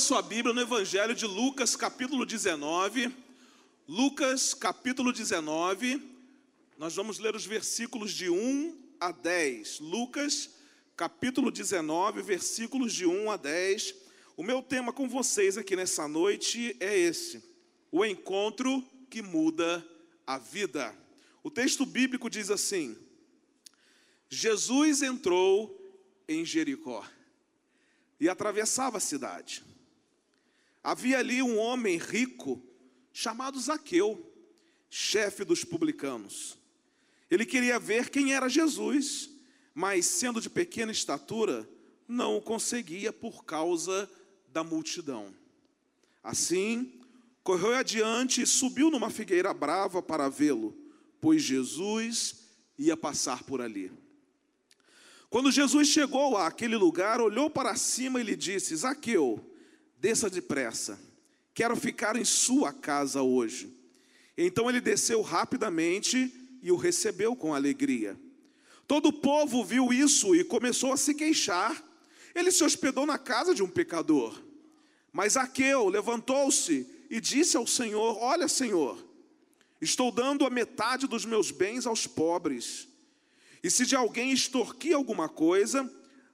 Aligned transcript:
Sua 0.00 0.22
Bíblia 0.22 0.54
no 0.54 0.60
Evangelho 0.60 1.12
de 1.12 1.26
Lucas, 1.26 1.74
capítulo 1.74 2.24
19. 2.24 3.12
Lucas, 3.88 4.54
capítulo 4.54 5.12
19. 5.12 6.00
Nós 6.78 6.94
vamos 6.94 7.18
ler 7.18 7.34
os 7.34 7.44
versículos 7.44 8.12
de 8.12 8.30
1 8.30 8.76
a 9.00 9.10
10. 9.10 9.80
Lucas, 9.80 10.50
capítulo 10.96 11.50
19, 11.50 12.22
versículos 12.22 12.92
de 12.92 13.06
1 13.06 13.28
a 13.28 13.36
10. 13.36 13.94
O 14.36 14.44
meu 14.44 14.62
tema 14.62 14.92
com 14.92 15.08
vocês 15.08 15.58
aqui 15.58 15.74
nessa 15.74 16.06
noite 16.06 16.76
é 16.78 16.96
esse: 16.96 17.42
o 17.90 18.04
encontro 18.04 18.84
que 19.10 19.20
muda 19.20 19.84
a 20.24 20.38
vida. 20.38 20.94
O 21.42 21.50
texto 21.50 21.84
bíblico 21.84 22.30
diz 22.30 22.50
assim: 22.50 22.96
Jesus 24.30 25.02
entrou 25.02 25.76
em 26.28 26.44
Jericó 26.44 27.04
e 28.20 28.28
atravessava 28.28 28.98
a 28.98 29.00
cidade. 29.00 29.66
Havia 30.88 31.18
ali 31.18 31.42
um 31.42 31.58
homem 31.58 31.98
rico 31.98 32.62
chamado 33.12 33.60
Zaqueu, 33.60 34.26
chefe 34.88 35.44
dos 35.44 35.62
publicanos. 35.62 36.56
Ele 37.30 37.44
queria 37.44 37.78
ver 37.78 38.08
quem 38.08 38.32
era 38.32 38.48
Jesus, 38.48 39.28
mas 39.74 40.06
sendo 40.06 40.40
de 40.40 40.48
pequena 40.48 40.90
estatura, 40.90 41.68
não 42.08 42.38
o 42.38 42.40
conseguia 42.40 43.12
por 43.12 43.44
causa 43.44 44.10
da 44.50 44.64
multidão. 44.64 45.34
Assim, 46.22 46.90
correu 47.44 47.74
adiante 47.74 48.40
e 48.40 48.46
subiu 48.46 48.90
numa 48.90 49.10
figueira 49.10 49.52
brava 49.52 50.00
para 50.00 50.30
vê-lo, 50.30 50.74
pois 51.20 51.42
Jesus 51.42 52.46
ia 52.78 52.96
passar 52.96 53.42
por 53.42 53.60
ali. 53.60 53.92
Quando 55.28 55.52
Jesus 55.52 55.86
chegou 55.86 56.38
àquele 56.38 56.78
lugar, 56.78 57.20
olhou 57.20 57.50
para 57.50 57.76
cima 57.76 58.22
e 58.22 58.24
lhe 58.24 58.34
disse: 58.34 58.74
Zaqueu, 58.74 59.48
desça 60.00 60.30
depressa, 60.30 60.98
quero 61.52 61.74
ficar 61.76 62.16
em 62.16 62.24
sua 62.24 62.72
casa 62.72 63.22
hoje. 63.22 63.76
Então 64.36 64.68
ele 64.68 64.80
desceu 64.80 65.20
rapidamente 65.20 66.32
e 66.62 66.70
o 66.70 66.76
recebeu 66.76 67.34
com 67.34 67.54
alegria. 67.54 68.18
Todo 68.86 69.08
o 69.08 69.12
povo 69.12 69.64
viu 69.64 69.92
isso 69.92 70.34
e 70.34 70.44
começou 70.44 70.92
a 70.92 70.96
se 70.96 71.14
queixar. 71.14 71.84
Ele 72.34 72.50
se 72.50 72.64
hospedou 72.64 73.04
na 73.04 73.18
casa 73.18 73.54
de 73.54 73.62
um 73.62 73.68
pecador. 73.68 74.40
Mas 75.12 75.32
Zaqueu 75.32 75.88
levantou-se 75.88 76.86
e 77.10 77.20
disse 77.20 77.56
ao 77.56 77.66
Senhor: 77.66 78.16
Olha, 78.18 78.48
Senhor, 78.48 79.04
estou 79.80 80.12
dando 80.12 80.46
a 80.46 80.50
metade 80.50 81.06
dos 81.06 81.24
meus 81.24 81.50
bens 81.50 81.86
aos 81.86 82.06
pobres. 82.06 82.88
E 83.62 83.70
se 83.70 83.84
de 83.84 83.96
alguém 83.96 84.30
extorquir 84.30 84.94
alguma 84.94 85.28
coisa, 85.28 85.90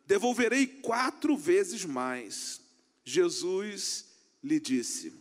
devolverei 0.07 0.67
quatro 0.67 1.37
vezes 1.37 1.85
mais. 1.85 2.61
Jesus 3.05 4.07
lhe 4.43 4.59
disse: 4.59 5.13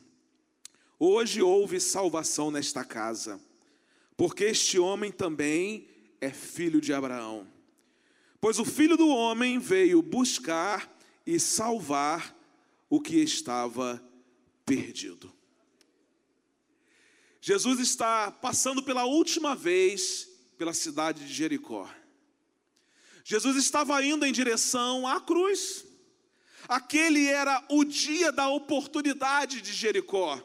Hoje 0.98 1.42
houve 1.42 1.80
salvação 1.80 2.50
nesta 2.50 2.86
casa, 2.86 3.40
porque 4.16 4.46
este 4.46 4.80
homem 4.80 5.12
também 5.12 5.88
é 6.22 6.32
filho 6.32 6.80
de 6.80 6.94
Abraão. 6.94 7.48
Pois 8.40 8.60
o 8.60 8.66
filho 8.66 8.98
do 8.98 9.08
homem 9.08 9.60
veio 9.60 10.02
buscar 10.02 10.94
e 11.26 11.40
salvar 11.40 12.38
o 12.90 13.00
que 13.02 13.18
estava 13.18 14.04
perdido. 14.66 15.34
Jesus 17.42 17.80
está 17.80 18.32
passando 18.32 18.82
pela 18.84 19.06
última 19.06 19.56
vez 19.56 20.30
pela 20.58 20.74
cidade 20.74 21.26
de 21.26 21.34
Jericó. 21.34 21.90
Jesus 23.24 23.58
estava 23.58 24.02
indo 24.06 24.26
em 24.26 24.32
direção 24.32 25.08
à 25.08 25.20
cruz. 25.20 25.86
Aquele 26.68 27.28
era 27.28 27.64
o 27.70 27.84
dia 27.84 28.32
da 28.32 28.48
oportunidade 28.48 29.62
de 29.62 29.74
Jericó. 29.74 30.42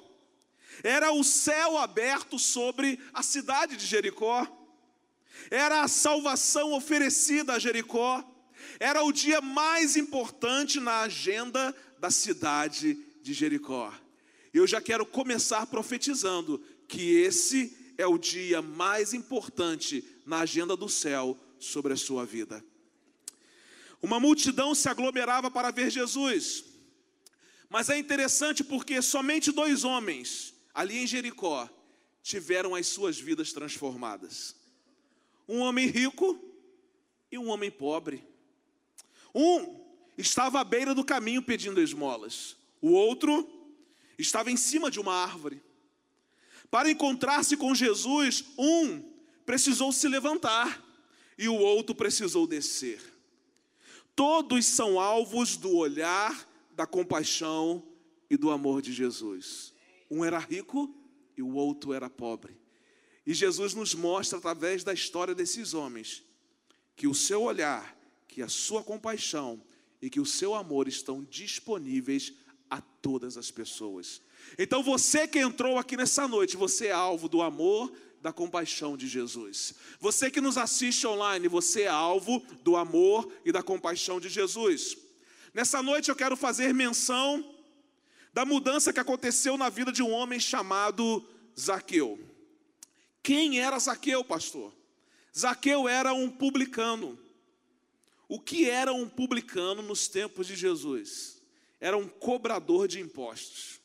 Era 0.83 1.13
o 1.13 1.25
céu 1.25 1.79
aberto 1.79 2.39
sobre 2.39 2.99
a 3.13 3.23
cidade 3.23 3.77
de 3.77 3.87
Jericó. 3.87 4.47
Era 5.51 5.83
a 5.83 5.89
salvação 5.89 6.73
oferecida 6.73 7.55
a 7.55 7.59
Jericó. 7.59 8.25
Era 8.79 9.03
o 9.03 9.13
dia 9.13 9.41
mais 9.41 9.97
importante 9.97 10.79
na 10.81 11.01
agenda 11.03 11.75
da 11.99 12.11
cidade 12.11 12.95
de 13.23 13.33
Jericó. 13.33 13.93
Eu 14.53 14.67
já 14.67 14.81
quero 14.81 15.05
começar 15.05 15.67
profetizando 15.67 16.63
que 16.87 17.17
esse 17.21 17.95
é 17.99 18.07
o 18.07 18.17
dia 18.17 18.63
mais 18.63 19.13
importante 19.13 20.05
na 20.25 20.41
agenda 20.41 20.77
do 20.77 20.89
céu 20.89 21.39
sobre 21.59 21.93
a 21.93 21.97
sua 21.97 22.25
vida. 22.25 22.65
Uma 24.01 24.21
multidão 24.21 24.75
se 24.75 24.89
aglomerava 24.89 25.51
para 25.51 25.71
ver 25.71 25.91
Jesus. 25.91 26.65
Mas 27.69 27.91
é 27.91 27.99
interessante 27.99 28.65
porque 28.65 29.03
somente 29.03 29.53
dois 29.53 29.85
homens, 29.85 30.55
ali 30.73 30.99
em 30.99 31.07
Jericó, 31.07 31.69
tiveram 32.23 32.75
as 32.75 32.87
suas 32.87 33.19
vidas 33.19 33.53
transformadas: 33.53 34.55
um 35.49 35.59
homem 35.59 35.87
rico 35.87 36.39
e 37.31 37.39
um 37.39 37.49
homem 37.49 37.71
pobre. 37.71 38.25
Um 39.35 39.85
estava 40.17 40.61
à 40.61 40.65
beira 40.65 40.95
do 40.95 41.05
caminho 41.05 41.43
pedindo 41.43 41.81
esmolas, 41.81 42.57
o 42.81 42.91
outro 42.93 43.49
estava 44.19 44.51
em 44.51 44.57
cima 44.57 44.91
de 44.91 44.99
uma 44.99 45.15
árvore. 45.15 45.63
Para 46.71 46.91
encontrar-se 46.91 47.57
com 47.57 47.75
Jesus, 47.75 48.45
um 48.59 49.03
precisou 49.47 49.93
se 49.93 50.07
levantar 50.09 50.85
e 51.37 51.49
o 51.49 51.55
outro 51.55 51.95
precisou 51.95 52.47
descer. 52.47 53.01
Todos 54.19 54.67
são 54.67 54.99
alvos 54.99 55.57
do 55.57 55.77
olhar, 55.77 56.51
da 56.75 56.85
compaixão 56.85 57.87
e 58.29 58.37
do 58.37 58.51
amor 58.51 58.83
de 58.83 58.93
Jesus. 58.93 59.73
Um 60.11 60.25
era 60.25 60.41
rico 60.41 60.93
e 61.37 61.43
o 61.43 61.55
outro 61.55 61.93
era 61.93 62.11
pobre. 62.11 62.59
E 63.25 63.33
Jesus 63.33 63.75
nos 63.75 63.95
mostra 63.95 64.37
através 64.37 64.83
da 64.83 64.93
história 64.93 65.37
desses 65.37 65.73
homens 65.73 66.25
que 66.97 67.07
o 67.07 67.15
seu 67.15 67.43
olhar, 67.43 67.97
que 68.27 68.43
a 68.43 68.49
sua 68.49 68.83
compaixão 68.83 69.63
e 70.03 70.11
que 70.11 70.19
o 70.19 70.27
seu 70.27 70.53
amor 70.53 70.89
estão 70.89 71.23
disponíveis 71.23 72.33
a 72.69 72.81
todas 72.81 73.37
as 73.37 73.53
pessoas. 73.53 74.21
Então 74.59 74.83
você 74.83 75.29
que 75.29 75.39
entrou 75.39 75.79
aqui 75.79 75.97
nessa 75.97 76.27
noite, 76.27 76.57
você 76.57 76.89
é 76.89 76.93
alvo 76.93 77.29
do 77.29 77.41
amor, 77.41 77.93
da 78.21 78.33
compaixão 78.33 78.97
de 78.97 79.07
Jesus. 79.07 79.75
Você 80.01 80.31
que 80.31 80.41
nos 80.41 80.59
assiste 80.59 81.07
online, 81.07 81.49
você 81.49 81.83
é 81.83 81.89
alvo 81.89 82.43
do 82.63 82.77
amor 82.77 83.33
e 83.45 83.53
da 83.53 83.63
compaixão 83.63 84.21
de 84.21 84.29
Jesus. 84.29 84.97
Nessa 85.55 85.83
noite 85.83 86.09
eu 86.09 86.17
quero 86.17 86.37
fazer 86.37 86.75
menção 86.75 87.45
da 88.33 88.45
mudança 88.45 88.93
que 88.93 89.01
aconteceu 89.01 89.57
na 89.57 89.69
vida 89.69 89.91
de 89.91 90.03
um 90.03 90.11
homem 90.11 90.39
chamado 90.39 91.25
Zaqueu. 91.59 92.19
Quem 93.23 93.61
era 93.61 93.79
Zaqueu, 93.79 94.25
pastor? 94.25 94.73
Zaqueu 95.37 95.89
era 95.89 96.13
um 96.13 96.31
publicano. 96.31 97.19
O 98.29 98.39
que 98.39 98.69
era 98.69 98.93
um 98.93 99.09
publicano 99.09 99.83
nos 99.83 100.07
tempos 100.09 100.47
de 100.47 100.55
Jesus? 100.55 101.41
Era 101.81 101.97
um 101.97 102.09
cobrador 102.09 102.87
de 102.87 103.01
impostos. 103.01 103.78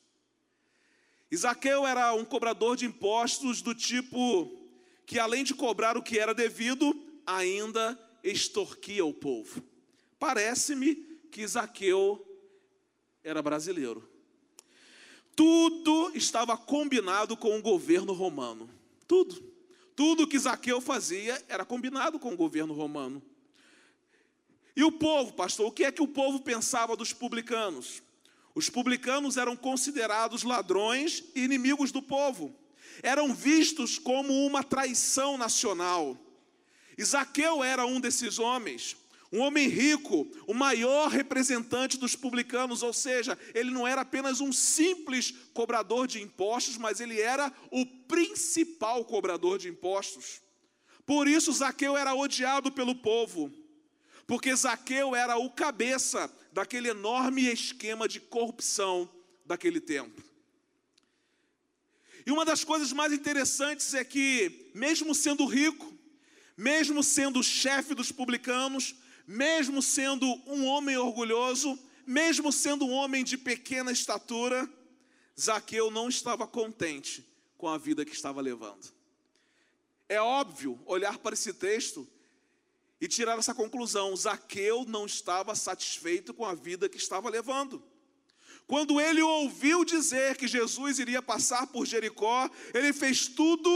Isaqueu 1.34 1.88
era 1.88 2.14
um 2.14 2.24
cobrador 2.24 2.78
de 2.78 2.86
impostos 2.86 3.60
do 3.60 3.74
tipo 3.74 4.56
que, 5.04 5.18
além 5.18 5.44
de 5.44 5.56
cobrar 5.56 5.98
o 5.98 6.04
que 6.04 6.20
era 6.20 6.32
devido, 6.32 6.96
ainda 7.26 8.00
extorquia 8.24 9.04
o 9.04 9.12
povo. 9.12 9.64
Parece-me 10.20 10.94
que 11.32 11.42
Isaqueu 11.42 12.24
era 13.24 13.42
brasileiro. 13.42 14.08
Tudo 15.36 16.12
estava 16.14 16.56
combinado 16.56 17.36
com 17.36 17.58
o 17.58 17.64
governo 17.64 18.14
romano. 18.14 18.70
Tudo. 19.08 19.44
Tudo 19.96 20.28
que 20.28 20.38
Zaqueu 20.38 20.80
fazia 20.80 21.44
era 21.50 21.66
combinado 21.66 22.20
com 22.20 22.32
o 22.32 22.38
governo 22.38 22.76
romano. 22.76 23.20
E 24.76 24.84
o 24.84 24.92
povo, 24.92 25.34
pastor, 25.34 25.66
o 25.66 25.72
que 25.72 25.84
é 25.84 25.92
que 25.92 26.04
o 26.04 26.08
povo 26.08 26.42
pensava 26.42 26.96
dos 26.96 27.12
publicanos? 27.12 28.04
Os 28.56 28.70
publicanos 28.70 29.38
eram 29.38 29.56
considerados 29.56 30.44
ladrões 30.44 31.24
e 31.36 31.44
inimigos 31.44 31.92
do 31.92 32.02
povo. 32.02 32.56
Eram 33.02 33.34
vistos 33.34 33.98
como 33.98 34.46
uma 34.46 34.64
traição 34.64 35.38
nacional. 35.38 36.18
Isaqueu 36.98 37.64
era 37.64 37.86
um 37.86 38.00
desses 38.00 38.38
homens, 38.38 38.96
um 39.32 39.40
homem 39.40 39.68
rico, 39.68 40.30
o 40.46 40.54
maior 40.54 41.10
representante 41.10 41.98
dos 41.98 42.16
publicanos, 42.16 42.84
ou 42.84 42.94
seja, 42.94 43.36
ele 43.56 43.72
não 43.72 43.88
era 43.88 44.02
apenas 44.02 44.40
um 44.40 44.54
simples 44.54 45.34
cobrador 45.56 46.06
de 46.06 46.22
impostos, 46.22 46.78
mas 46.78 47.00
ele 47.00 47.20
era 47.20 47.52
o 47.72 47.84
principal 47.84 49.04
cobrador 49.04 49.58
de 49.58 49.68
impostos. 49.68 50.40
Por 51.04 51.28
isso, 51.28 51.52
Zaqueu 51.52 51.98
era 51.98 52.14
odiado 52.14 52.72
pelo 52.72 52.94
povo, 52.94 53.52
porque 54.26 54.56
Zaqueu 54.56 55.16
era 55.16 55.38
o 55.38 55.50
cabeça 55.50 56.32
daquele 56.52 56.90
enorme 56.90 57.44
esquema 57.52 58.08
de 58.08 58.20
corrupção 58.20 59.10
daquele 59.46 59.80
tempo. 59.80 60.22
E 62.26 62.32
uma 62.32 62.46
das 62.46 62.64
coisas 62.64 62.94
mais 62.94 63.12
interessantes 63.12 63.94
é 63.94 64.04
que, 64.04 64.72
mesmo 64.74 65.14
sendo 65.14 65.46
rico, 65.46 65.94
mesmo 66.56 67.04
sendo 67.04 67.44
chefe 67.44 67.94
dos 67.94 68.12
publicanos, 68.12 68.96
mesmo 69.28 69.82
sendo 69.82 70.26
um 70.48 70.66
homem 70.66 70.98
orgulhoso, 70.98 71.78
mesmo 72.06 72.52
sendo 72.52 72.86
um 72.86 72.92
homem 72.92 73.24
de 73.24 73.38
pequena 73.38 73.92
estatura, 73.92 74.70
Zaqueu 75.40 75.90
não 75.90 76.08
estava 76.08 76.48
contente 76.48 77.28
com 77.58 77.68
a 77.68 77.78
vida 77.78 78.06
que 78.06 78.14
estava 78.14 78.40
levando. 78.40 78.94
É 80.08 80.22
óbvio 80.22 80.80
olhar 80.86 81.18
para 81.18 81.34
esse 81.34 81.54
texto 81.54 82.08
e 83.04 83.08
tirar 83.10 83.38
essa 83.38 83.54
conclusão: 83.54 84.16
Zaqueu 84.16 84.86
não 84.86 85.06
estava 85.06 85.54
satisfeito 85.56 86.34
com 86.34 86.46
a 86.46 86.54
vida 86.54 86.88
que 86.88 86.96
estava 86.96 87.30
levando. 87.30 87.84
Quando 88.66 89.02
ele 89.02 89.22
ouviu 89.22 89.84
dizer 89.84 90.38
que 90.38 90.48
Jesus 90.48 91.00
iria 91.00 91.22
passar 91.22 91.68
por 91.68 91.86
Jericó, 91.86 92.50
ele 92.74 92.94
fez 92.94 93.28
tudo 93.28 93.70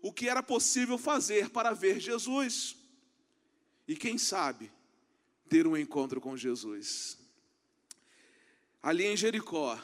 o 0.00 0.10
que 0.10 0.30
era 0.30 0.42
possível 0.42 0.96
fazer 0.96 1.50
para 1.50 1.74
ver 1.74 2.00
Jesus. 2.00 2.74
E 3.86 3.94
quem 3.94 4.16
sabe, 4.16 4.72
ter 5.46 5.66
um 5.66 5.76
encontro 5.76 6.18
com 6.18 6.34
Jesus. 6.34 7.18
Ali 8.82 9.04
em 9.04 9.14
Jericó, 9.14 9.78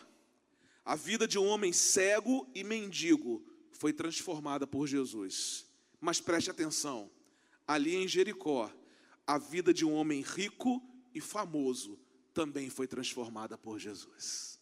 a 0.82 0.96
vida 0.96 1.28
de 1.28 1.38
um 1.38 1.44
homem 1.44 1.70
cego 1.70 2.50
e 2.54 2.64
mendigo 2.64 3.44
foi 3.72 3.92
transformada 3.92 4.66
por 4.66 4.86
Jesus. 4.86 5.66
Mas 6.00 6.18
preste 6.18 6.50
atenção, 6.50 7.10
ali 7.68 7.94
em 7.94 8.08
Jericó, 8.08 8.72
a 9.26 9.38
vida 9.38 9.74
de 9.74 9.84
um 9.84 9.92
homem 9.92 10.22
rico 10.22 10.82
e 11.14 11.20
famoso 11.20 11.98
também 12.32 12.70
foi 12.70 12.86
transformada 12.86 13.58
por 13.58 13.78
Jesus. 13.78 14.60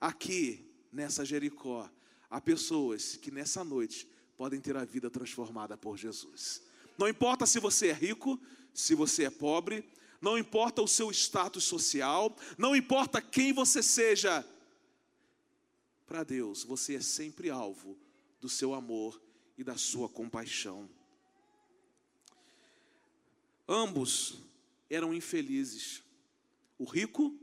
Aqui, 0.00 0.68
nessa 0.90 1.24
Jericó, 1.24 1.88
há 2.28 2.40
pessoas 2.40 3.16
que 3.16 3.30
nessa 3.30 3.62
noite 3.62 4.08
podem 4.36 4.60
ter 4.60 4.76
a 4.76 4.84
vida 4.84 5.10
transformada 5.10 5.76
por 5.76 5.96
Jesus. 5.96 6.62
Não 6.98 7.08
importa 7.08 7.46
se 7.46 7.60
você 7.60 7.88
é 7.88 7.92
rico, 7.92 8.40
se 8.74 8.94
você 8.94 9.24
é 9.24 9.30
pobre, 9.30 9.84
não 10.20 10.38
importa 10.38 10.82
o 10.82 10.88
seu 10.88 11.10
status 11.10 11.64
social, 11.64 12.34
não 12.56 12.74
importa 12.74 13.20
quem 13.20 13.52
você 13.52 13.82
seja, 13.82 14.44
para 16.06 16.24
Deus 16.24 16.64
você 16.64 16.96
é 16.96 17.00
sempre 17.00 17.50
alvo 17.50 17.98
do 18.40 18.48
seu 18.48 18.74
amor 18.74 19.20
e 19.56 19.64
da 19.64 19.76
sua 19.76 20.08
compaixão. 20.08 20.88
Ambos 23.68 24.38
eram 24.90 25.14
infelizes, 25.14 26.02
o 26.78 26.84
rico 26.84 27.38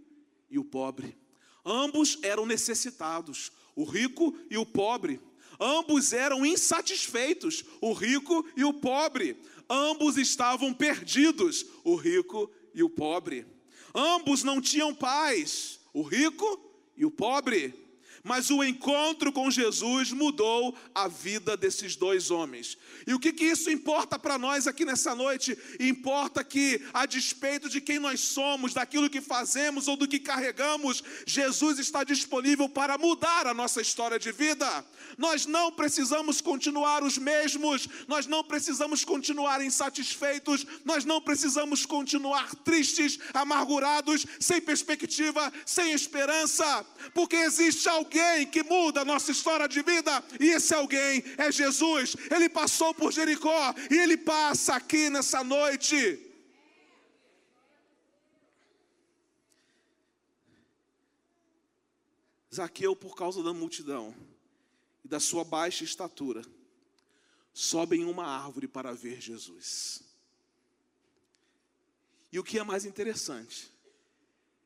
e 0.50 0.60
o 0.60 0.64
pobre. 0.64 1.18
Ambos 1.66 2.18
eram 2.22 2.46
necessitados, 2.46 3.52
o 3.76 3.84
rico 3.84 4.38
e 4.50 4.58
o 4.58 4.66
pobre. 4.66 5.20
Ambos 5.60 6.14
eram 6.14 6.46
insatisfeitos, 6.46 7.64
o 7.82 7.92
rico 7.92 8.46
e 8.56 8.64
o 8.64 8.74
pobre. 8.74 9.38
Ambos 9.70 10.18
estavam 10.18 10.74
perdidos, 10.74 11.66
o 11.84 11.96
rico 11.96 12.50
e 12.74 12.82
o 12.82 12.90
pobre. 12.90 13.46
Ambos 13.94 14.44
não 14.44 14.62
tinham 14.62 14.94
paz, 14.94 15.80
o 15.94 16.02
rico 16.02 16.72
e 16.96 17.06
o 17.06 17.12
pobre. 17.12 17.89
Mas 18.24 18.50
o 18.50 18.64
encontro 18.64 19.32
com 19.32 19.50
Jesus 19.50 20.12
mudou 20.12 20.76
a 20.94 21.08
vida 21.08 21.56
desses 21.56 21.96
dois 21.96 22.30
homens. 22.30 22.78
E 23.08 23.14
o 23.14 23.20
que, 23.20 23.32
que 23.32 23.46
isso 23.46 23.70
importa 23.70 24.20
para 24.20 24.38
nós 24.38 24.68
aqui 24.68 24.84
nessa 24.84 25.16
noite? 25.16 25.58
Importa 25.80 26.44
que, 26.44 26.82
a 26.94 27.06
despeito 27.06 27.70
de 27.70 27.80
quem 27.80 28.00
nós 28.00 28.20
somos, 28.20 28.74
daquilo 28.74 29.10
que 29.10 29.22
fazemos 29.22 29.88
ou 29.88 29.96
do 29.96 30.08
que 30.08 30.20
carregamos, 30.20 31.04
Jesus 31.26 31.80
está 31.80 32.04
disponível 32.04 32.68
para 32.68 32.98
mudar 32.98 33.48
a 33.48 33.54
nossa 33.54 33.82
história 33.82 34.20
de 34.20 34.32
vida. 34.32 34.86
Nós 35.18 35.46
não 35.46 35.72
precisamos 35.72 36.42
continuar 36.42 37.04
os 37.04 37.18
mesmos, 37.18 37.88
nós 38.08 38.28
não 38.28 38.44
precisamos 38.44 39.06
continuar 39.06 39.64
insatisfeitos, 39.64 40.66
nós 40.84 41.06
não 41.06 41.22
precisamos 41.22 41.86
continuar 41.86 42.54
tristes, 42.56 43.18
amargurados, 43.34 44.26
sem 44.40 44.60
perspectiva, 44.60 45.52
sem 45.66 45.94
esperança, 45.94 46.86
porque 47.14 47.36
existe 47.38 47.88
alguém 47.88 48.09
alguém 48.10 48.48
que 48.48 48.64
muda 48.64 49.02
a 49.02 49.06
nossa 49.06 49.32
história 49.32 49.68
de 49.68 49.84
vida, 49.84 50.24
e 50.40 50.48
esse 50.48 50.74
alguém 50.74 51.24
é 51.38 51.52
Jesus. 51.52 52.16
Ele 52.32 52.50
passou 52.50 52.94
por 52.94 53.12
Jericó 53.14 53.74
e 53.92 53.98
ele 53.98 54.18
passa 54.18 54.76
aqui 54.76 55.10
nessa 55.10 55.44
noite. 55.44 56.26
Zaqueu, 62.54 62.96
por 62.96 63.16
causa 63.16 63.44
da 63.44 63.54
multidão 63.54 64.16
e 65.06 65.08
da 65.08 65.20
sua 65.20 65.44
baixa 65.44 65.84
estatura, 65.84 66.42
sobe 67.54 67.98
em 67.98 68.06
uma 68.06 68.26
árvore 68.26 68.68
para 68.68 68.92
ver 68.92 69.22
Jesus. 69.22 70.02
E 72.32 72.40
o 72.40 72.44
que 72.44 72.58
é 72.58 72.64
mais 72.64 72.86
interessante 72.86 73.72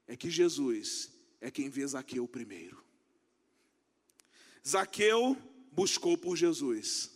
é 0.08 0.16
que 0.16 0.30
Jesus 0.30 1.12
é 1.42 1.52
quem 1.52 1.70
vê 1.70 1.86
Zaqueu 1.86 2.26
primeiro. 2.26 2.93
Zaqueu 4.68 5.38
buscou 5.72 6.18
por 6.18 6.36
Jesus, 6.38 7.12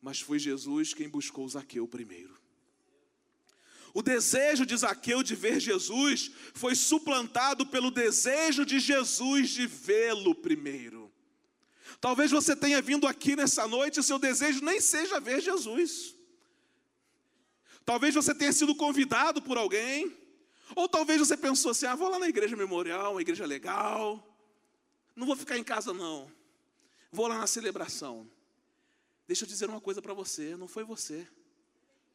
mas 0.00 0.20
foi 0.20 0.38
Jesus 0.38 0.94
quem 0.94 1.08
buscou 1.08 1.48
Zaqueu 1.48 1.86
primeiro. 1.86 2.38
O 3.92 4.02
desejo 4.02 4.64
de 4.64 4.76
Zaqueu 4.76 5.22
de 5.22 5.34
ver 5.34 5.58
Jesus 5.60 6.30
foi 6.54 6.74
suplantado 6.74 7.66
pelo 7.66 7.90
desejo 7.90 8.64
de 8.64 8.78
Jesus 8.78 9.50
de 9.50 9.66
vê-lo 9.66 10.34
primeiro. 10.34 11.12
Talvez 12.00 12.30
você 12.30 12.54
tenha 12.54 12.80
vindo 12.80 13.06
aqui 13.06 13.34
nessa 13.34 13.66
noite 13.66 13.98
e 13.98 14.02
seu 14.02 14.18
desejo 14.18 14.64
nem 14.64 14.80
seja 14.80 15.20
ver 15.20 15.40
Jesus. 15.40 16.14
Talvez 17.84 18.14
você 18.14 18.34
tenha 18.34 18.52
sido 18.52 18.74
convidado 18.74 19.42
por 19.42 19.58
alguém, 19.58 20.16
ou 20.76 20.88
talvez 20.88 21.18
você 21.18 21.36
pensou 21.36 21.72
assim: 21.72 21.86
ah, 21.86 21.96
vou 21.96 22.08
lá 22.08 22.18
na 22.18 22.28
igreja 22.28 22.56
memorial, 22.56 23.12
uma 23.12 23.22
igreja 23.22 23.44
legal, 23.44 24.24
não 25.16 25.26
vou 25.26 25.36
ficar 25.36 25.58
em 25.58 25.64
casa 25.64 25.92
não. 25.92 26.30
Vou 27.10 27.26
lá 27.26 27.38
na 27.38 27.46
celebração. 27.46 28.30
Deixa 29.26 29.44
eu 29.44 29.48
dizer 29.48 29.68
uma 29.68 29.80
coisa 29.80 30.00
para 30.00 30.14
você: 30.14 30.56
não 30.56 30.68
foi 30.68 30.84
você, 30.84 31.26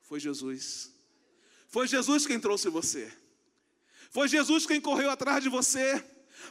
foi 0.01 0.19
Jesus. 0.19 0.91
Foi 1.67 1.87
Jesus 1.87 2.25
quem 2.25 2.39
trouxe 2.39 2.69
você. 2.69 3.11
Foi 4.11 4.27
Jesus 4.27 4.65
quem 4.65 4.79
correu 4.79 5.09
atrás 5.09 5.43
de 5.43 5.49
você. 5.49 6.03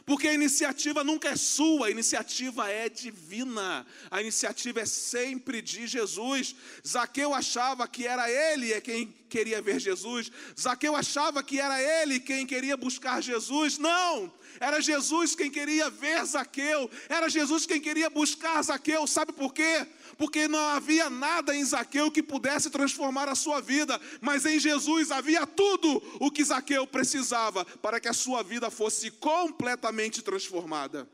Porque 0.05 0.27
a 0.27 0.33
iniciativa 0.33 1.03
nunca 1.03 1.29
é 1.29 1.35
sua, 1.35 1.87
a 1.87 1.91
iniciativa 1.91 2.69
é 2.69 2.89
divina, 2.89 3.85
a 4.11 4.21
iniciativa 4.21 4.81
é 4.81 4.85
sempre 4.85 5.61
de 5.61 5.87
Jesus. 5.87 6.55
Zaqueu 6.87 7.33
achava 7.33 7.87
que 7.87 8.05
era 8.05 8.29
ele 8.29 8.73
é 8.73 8.81
quem 8.81 9.13
queria 9.29 9.61
ver 9.61 9.79
Jesus, 9.79 10.31
Zaqueu 10.57 10.95
achava 10.95 11.43
que 11.43 11.59
era 11.59 11.81
ele 11.81 12.19
quem 12.19 12.45
queria 12.45 12.77
buscar 12.77 13.21
Jesus. 13.21 13.77
Não, 13.77 14.31
era 14.59 14.79
Jesus 14.79 15.35
quem 15.35 15.51
queria 15.51 15.89
ver 15.89 16.23
Zaqueu, 16.25 16.89
era 17.09 17.27
Jesus 17.27 17.65
quem 17.65 17.81
queria 17.81 18.09
buscar 18.09 18.61
Zaqueu, 18.61 19.05
sabe 19.07 19.33
por 19.33 19.53
quê? 19.53 19.85
Porque 20.17 20.47
não 20.47 20.59
havia 20.59 21.09
nada 21.09 21.55
em 21.55 21.63
Zaqueu 21.63 22.11
que 22.11 22.23
pudesse 22.23 22.69
transformar 22.69 23.27
a 23.27 23.35
sua 23.35 23.61
vida, 23.61 23.99
mas 24.21 24.45
em 24.45 24.59
Jesus 24.59 25.11
havia 25.11 25.45
tudo 25.45 26.01
o 26.19 26.31
que 26.31 26.43
Zaqueu 26.43 26.85
precisava 26.87 27.65
para 27.65 27.99
que 27.99 28.07
a 28.07 28.13
sua 28.13 28.43
vida 28.43 28.69
fosse 28.69 29.11
completamente 29.11 30.21
transformada. 30.21 31.09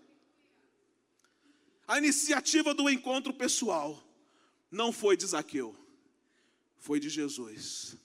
A 1.88 1.98
iniciativa 1.98 2.74
do 2.74 2.90
encontro 2.90 3.34
pessoal 3.34 4.02
não 4.72 4.92
foi 4.92 5.18
de 5.18 5.26
Zaqueu, 5.26 5.76
foi 6.78 7.00
de 7.00 7.10
Jesus. 7.10 7.98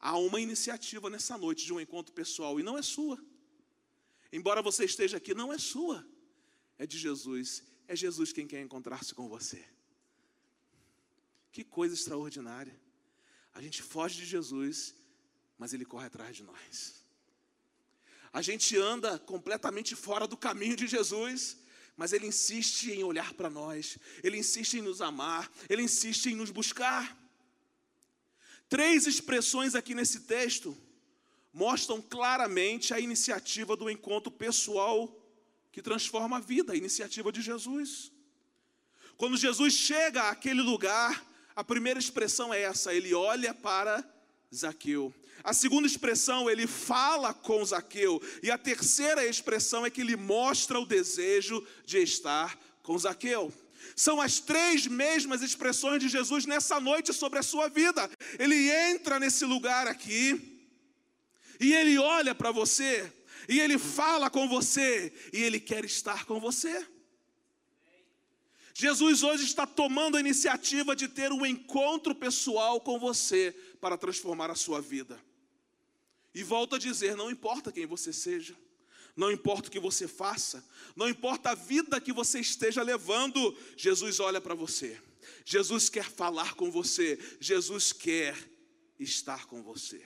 Há 0.00 0.16
uma 0.16 0.40
iniciativa 0.40 1.10
nessa 1.10 1.36
noite 1.36 1.64
de 1.64 1.72
um 1.72 1.80
encontro 1.80 2.14
pessoal 2.14 2.58
e 2.58 2.62
não 2.62 2.78
é 2.78 2.82
sua. 2.82 3.18
Embora 4.32 4.62
você 4.62 4.84
esteja 4.84 5.16
aqui, 5.16 5.34
não 5.34 5.52
é 5.52 5.58
sua, 5.58 6.06
é 6.78 6.86
de 6.86 6.98
Jesus. 6.98 7.62
É 7.88 7.94
Jesus 7.94 8.32
quem 8.32 8.46
quer 8.46 8.60
encontrar-se 8.60 9.14
com 9.14 9.28
você. 9.28 9.64
Que 11.56 11.64
coisa 11.64 11.94
extraordinária. 11.94 12.78
A 13.54 13.62
gente 13.62 13.80
foge 13.82 14.16
de 14.16 14.26
Jesus, 14.26 14.94
mas 15.56 15.72
Ele 15.72 15.86
corre 15.86 16.04
atrás 16.04 16.36
de 16.36 16.42
nós. 16.42 17.02
A 18.30 18.42
gente 18.42 18.76
anda 18.76 19.18
completamente 19.18 19.96
fora 19.96 20.26
do 20.26 20.36
caminho 20.36 20.76
de 20.76 20.86
Jesus, 20.86 21.56
mas 21.96 22.12
Ele 22.12 22.26
insiste 22.26 22.90
em 22.90 23.02
olhar 23.02 23.32
para 23.32 23.48
nós, 23.48 23.96
Ele 24.22 24.36
insiste 24.36 24.74
em 24.74 24.82
nos 24.82 25.00
amar, 25.00 25.50
Ele 25.66 25.80
insiste 25.80 26.26
em 26.26 26.36
nos 26.36 26.50
buscar. 26.50 27.16
Três 28.68 29.06
expressões 29.06 29.74
aqui 29.74 29.94
nesse 29.94 30.20
texto 30.24 30.76
mostram 31.54 32.02
claramente 32.02 32.92
a 32.92 33.00
iniciativa 33.00 33.74
do 33.74 33.88
encontro 33.88 34.30
pessoal 34.30 35.10
que 35.72 35.80
transforma 35.80 36.36
a 36.36 36.40
vida, 36.40 36.74
a 36.74 36.76
iniciativa 36.76 37.32
de 37.32 37.40
Jesus. 37.40 38.12
Quando 39.16 39.38
Jesus 39.38 39.72
chega 39.72 40.28
àquele 40.28 40.60
lugar, 40.60 41.34
a 41.56 41.64
primeira 41.64 41.98
expressão 41.98 42.52
é 42.52 42.62
essa: 42.62 42.94
ele 42.94 43.14
olha 43.14 43.52
para 43.54 44.04
Zaqueu. 44.54 45.12
A 45.42 45.52
segunda 45.52 45.86
expressão, 45.86 46.50
ele 46.50 46.66
fala 46.66 47.32
com 47.32 47.64
Zaqueu. 47.64 48.20
E 48.42 48.50
a 48.50 48.58
terceira 48.58 49.26
expressão 49.26 49.84
é 49.84 49.90
que 49.90 50.02
ele 50.02 50.16
mostra 50.16 50.78
o 50.78 50.86
desejo 50.86 51.66
de 51.84 51.98
estar 51.98 52.58
com 52.82 52.98
Zaqueu. 52.98 53.52
São 53.94 54.20
as 54.20 54.40
três 54.40 54.86
mesmas 54.86 55.42
expressões 55.42 56.00
de 56.00 56.08
Jesus 56.08 56.44
nessa 56.44 56.78
noite 56.78 57.12
sobre 57.12 57.38
a 57.38 57.42
sua 57.42 57.68
vida. 57.68 58.10
Ele 58.38 58.70
entra 58.70 59.18
nesse 59.18 59.44
lugar 59.44 59.86
aqui, 59.86 60.68
e 61.60 61.72
ele 61.72 61.96
olha 61.96 62.34
para 62.34 62.50
você, 62.50 63.10
e 63.48 63.60
Ele 63.60 63.78
fala 63.78 64.28
com 64.28 64.48
você, 64.48 65.12
e 65.32 65.42
Ele 65.42 65.60
quer 65.60 65.84
estar 65.84 66.24
com 66.24 66.40
você. 66.40 66.84
Jesus 68.78 69.22
hoje 69.22 69.42
está 69.46 69.66
tomando 69.66 70.18
a 70.18 70.20
iniciativa 70.20 70.94
de 70.94 71.08
ter 71.08 71.32
um 71.32 71.46
encontro 71.46 72.14
pessoal 72.14 72.78
com 72.78 72.98
você 72.98 73.50
para 73.80 73.96
transformar 73.96 74.50
a 74.50 74.54
sua 74.54 74.82
vida. 74.82 75.18
E 76.34 76.42
volto 76.42 76.74
a 76.74 76.78
dizer: 76.78 77.16
não 77.16 77.30
importa 77.30 77.72
quem 77.72 77.86
você 77.86 78.12
seja, 78.12 78.54
não 79.16 79.32
importa 79.32 79.68
o 79.68 79.72
que 79.72 79.80
você 79.80 80.06
faça, 80.06 80.62
não 80.94 81.08
importa 81.08 81.52
a 81.52 81.54
vida 81.54 81.98
que 81.98 82.12
você 82.12 82.38
esteja 82.38 82.82
levando, 82.82 83.56
Jesus 83.78 84.20
olha 84.20 84.42
para 84.42 84.54
você, 84.54 85.00
Jesus 85.42 85.88
quer 85.88 86.04
falar 86.04 86.52
com 86.52 86.70
você, 86.70 87.18
Jesus 87.40 87.94
quer 87.94 88.36
estar 89.00 89.46
com 89.46 89.62
você. 89.62 90.04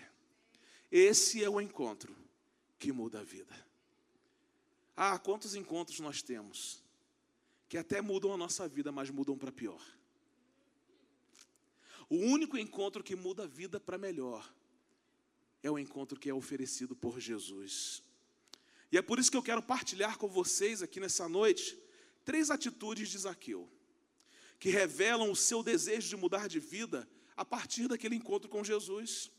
Esse 0.92 1.42
é 1.42 1.50
o 1.50 1.60
encontro 1.60 2.16
que 2.78 2.92
muda 2.92 3.18
a 3.18 3.24
vida. 3.24 3.66
Ah, 4.96 5.18
quantos 5.18 5.56
encontros 5.56 5.98
nós 5.98 6.22
temos 6.22 6.79
que 7.70 7.78
até 7.78 8.02
mudam 8.02 8.32
a 8.32 8.36
nossa 8.36 8.66
vida, 8.66 8.90
mas 8.90 9.10
mudam 9.10 9.38
para 9.38 9.52
pior. 9.52 9.80
O 12.08 12.16
único 12.16 12.58
encontro 12.58 13.00
que 13.00 13.14
muda 13.14 13.44
a 13.44 13.46
vida 13.46 13.78
para 13.78 13.96
melhor 13.96 14.52
é 15.62 15.70
o 15.70 15.78
encontro 15.78 16.18
que 16.18 16.28
é 16.28 16.34
oferecido 16.34 16.96
por 16.96 17.20
Jesus. 17.20 18.02
E 18.90 18.98
é 18.98 19.02
por 19.02 19.20
isso 19.20 19.30
que 19.30 19.36
eu 19.36 19.42
quero 19.42 19.62
partilhar 19.62 20.18
com 20.18 20.26
vocês 20.26 20.82
aqui 20.82 20.98
nessa 20.98 21.28
noite 21.28 21.80
três 22.24 22.50
atitudes 22.50 23.08
de 23.08 23.18
Zaqueu, 23.18 23.70
que 24.58 24.68
revelam 24.68 25.30
o 25.30 25.36
seu 25.36 25.62
desejo 25.62 26.08
de 26.08 26.16
mudar 26.16 26.48
de 26.48 26.58
vida 26.58 27.08
a 27.36 27.44
partir 27.44 27.86
daquele 27.86 28.16
encontro 28.16 28.50
com 28.50 28.64
Jesus. 28.64 29.30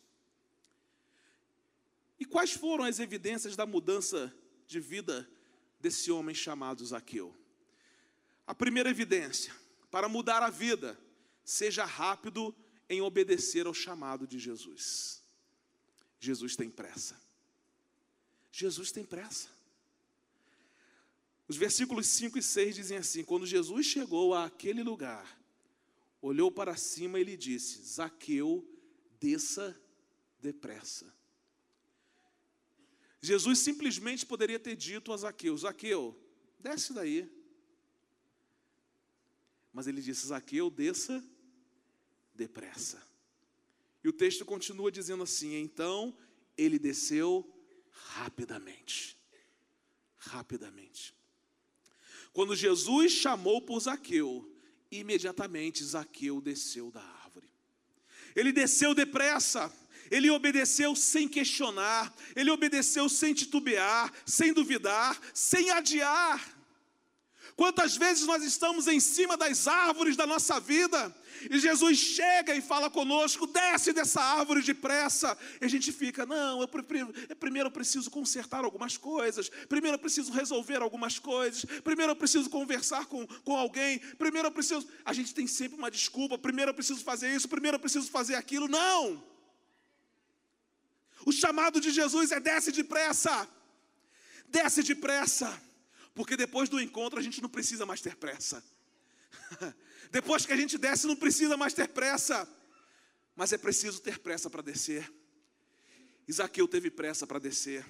E 2.17 2.23
quais 2.23 2.53
foram 2.53 2.85
as 2.85 2.97
evidências 2.97 3.57
da 3.57 3.65
mudança 3.65 4.33
de 4.65 4.79
vida 4.79 5.29
desse 5.81 6.13
homem 6.13 6.33
chamado 6.33 6.85
Zaqueu? 6.85 7.40
A 8.51 8.53
primeira 8.53 8.89
evidência, 8.89 9.55
para 9.89 10.09
mudar 10.09 10.43
a 10.43 10.49
vida, 10.49 10.99
seja 11.41 11.85
rápido 11.85 12.53
em 12.89 12.99
obedecer 12.99 13.65
ao 13.65 13.73
chamado 13.73 14.27
de 14.27 14.37
Jesus. 14.37 15.23
Jesus 16.19 16.57
tem 16.57 16.69
pressa. 16.69 17.17
Jesus 18.51 18.91
tem 18.91 19.05
pressa. 19.05 19.47
Os 21.47 21.55
versículos 21.55 22.07
5 22.07 22.39
e 22.39 22.43
6 22.43 22.75
dizem 22.75 22.97
assim: 22.97 23.23
Quando 23.23 23.45
Jesus 23.45 23.85
chegou 23.85 24.33
àquele 24.33 24.83
lugar, 24.83 25.41
olhou 26.21 26.51
para 26.51 26.75
cima 26.75 27.21
e 27.21 27.23
lhe 27.23 27.37
disse: 27.37 27.81
Zaqueu, 27.85 28.69
desça 29.17 29.81
depressa. 30.41 31.05
Jesus 33.21 33.59
simplesmente 33.59 34.25
poderia 34.25 34.59
ter 34.59 34.75
dito 34.75 35.13
a 35.13 35.15
Zaqueu: 35.15 35.57
Zaqueu, 35.57 36.21
desce 36.59 36.91
daí. 36.91 37.40
Mas 39.73 39.87
ele 39.87 40.01
disse: 40.01 40.27
Zaqueu, 40.27 40.69
desça 40.69 41.23
depressa. 42.33 43.01
E 44.03 44.09
o 44.09 44.13
texto 44.13 44.45
continua 44.45 44.91
dizendo 44.91 45.23
assim: 45.23 45.55
então 45.55 46.15
ele 46.57 46.79
desceu 46.79 47.47
rapidamente. 47.89 49.17
Rapidamente. 50.17 51.15
Quando 52.33 52.55
Jesus 52.55 53.11
chamou 53.11 53.61
por 53.61 53.79
Zaqueu, 53.79 54.49
imediatamente 54.91 55.83
Zaqueu 55.83 56.41
desceu 56.41 56.91
da 56.91 57.01
árvore. 57.01 57.49
Ele 58.35 58.51
desceu 58.51 58.93
depressa. 58.93 59.71
Ele 60.09 60.29
obedeceu 60.29 60.93
sem 60.93 61.25
questionar, 61.25 62.13
ele 62.35 62.51
obedeceu 62.51 63.07
sem 63.07 63.33
titubear, 63.33 64.11
sem 64.25 64.51
duvidar, 64.51 65.17
sem 65.33 65.71
adiar. 65.71 66.60
Quantas 67.61 67.95
vezes 67.95 68.25
nós 68.25 68.43
estamos 68.43 68.87
em 68.87 68.99
cima 68.99 69.37
das 69.37 69.67
árvores 69.67 70.15
da 70.15 70.25
nossa 70.25 70.59
vida 70.59 71.15
e 71.47 71.59
Jesus 71.59 71.95
chega 71.95 72.55
e 72.55 72.59
fala 72.59 72.89
conosco, 72.89 73.45
desce 73.45 73.93
dessa 73.93 74.19
árvore 74.19 74.63
depressa, 74.63 75.37
e 75.61 75.65
a 75.65 75.67
gente 75.67 75.91
fica, 75.91 76.25
não, 76.25 76.59
eu, 76.59 76.67
primeiro 76.67 77.67
eu 77.67 77.71
preciso 77.71 78.09
consertar 78.09 78.65
algumas 78.65 78.97
coisas, 78.97 79.47
primeiro 79.69 79.93
eu 79.93 79.99
preciso 79.99 80.31
resolver 80.31 80.81
algumas 80.81 81.19
coisas, 81.19 81.63
primeiro 81.83 82.13
eu 82.13 82.15
preciso 82.15 82.49
conversar 82.49 83.05
com, 83.05 83.27
com 83.27 83.55
alguém, 83.55 83.99
primeiro 84.17 84.47
eu 84.47 84.51
preciso. 84.51 84.87
A 85.05 85.13
gente 85.13 85.31
tem 85.31 85.45
sempre 85.45 85.77
uma 85.77 85.91
desculpa, 85.91 86.39
primeiro 86.39 86.71
eu 86.71 86.75
preciso 86.75 87.03
fazer 87.03 87.31
isso, 87.31 87.47
primeiro 87.47 87.75
eu 87.75 87.79
preciso 87.79 88.09
fazer 88.09 88.33
aquilo. 88.33 88.67
Não! 88.67 89.23
O 91.27 91.31
chamado 91.31 91.79
de 91.79 91.91
Jesus 91.91 92.31
é 92.31 92.39
desce 92.39 92.71
depressa, 92.71 93.47
desce 94.49 94.81
depressa. 94.81 95.69
Porque 96.13 96.35
depois 96.35 96.69
do 96.69 96.79
encontro 96.79 97.19
a 97.19 97.23
gente 97.23 97.41
não 97.41 97.49
precisa 97.49 97.85
mais 97.85 98.01
ter 98.01 98.15
pressa. 98.15 98.63
depois 100.11 100.45
que 100.45 100.53
a 100.53 100.57
gente 100.57 100.77
desce, 100.77 101.07
não 101.07 101.15
precisa 101.15 101.55
mais 101.55 101.73
ter 101.73 101.87
pressa. 101.87 102.47
Mas 103.35 103.53
é 103.53 103.57
preciso 103.57 104.01
ter 104.01 104.19
pressa 104.19 104.49
para 104.49 104.61
descer. 104.61 105.11
Isaqueu 106.27 106.67
teve 106.67 106.91
pressa 106.91 107.25
para 107.25 107.39
descer. 107.39 107.85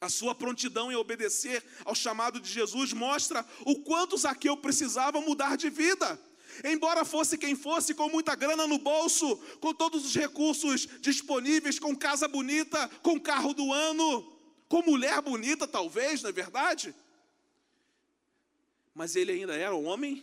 A 0.00 0.08
sua 0.08 0.34
prontidão 0.34 0.90
em 0.90 0.96
obedecer 0.96 1.62
ao 1.84 1.94
chamado 1.94 2.40
de 2.40 2.50
Jesus 2.50 2.92
mostra 2.92 3.44
o 3.66 3.82
quanto 3.82 4.16
Zaqueu 4.16 4.56
precisava 4.56 5.20
mudar 5.20 5.56
de 5.56 5.68
vida. 5.68 6.18
Embora 6.64 7.04
fosse 7.04 7.38
quem 7.38 7.54
fosse, 7.54 7.94
com 7.94 8.08
muita 8.08 8.34
grana 8.34 8.66
no 8.66 8.78
bolso, 8.78 9.36
com 9.60 9.74
todos 9.74 10.04
os 10.04 10.14
recursos 10.14 10.88
disponíveis, 11.00 11.78
com 11.78 11.94
casa 11.94 12.26
bonita, 12.26 12.88
com 13.02 13.20
carro 13.20 13.52
do 13.52 13.72
ano, 13.72 14.22
com 14.68 14.82
mulher 14.82 15.20
bonita, 15.20 15.66
talvez, 15.66 16.22
não 16.22 16.30
é 16.30 16.32
verdade? 16.32 16.94
Mas 19.00 19.16
ele 19.16 19.32
ainda 19.32 19.56
era 19.56 19.74
um 19.74 19.86
homem 19.86 20.22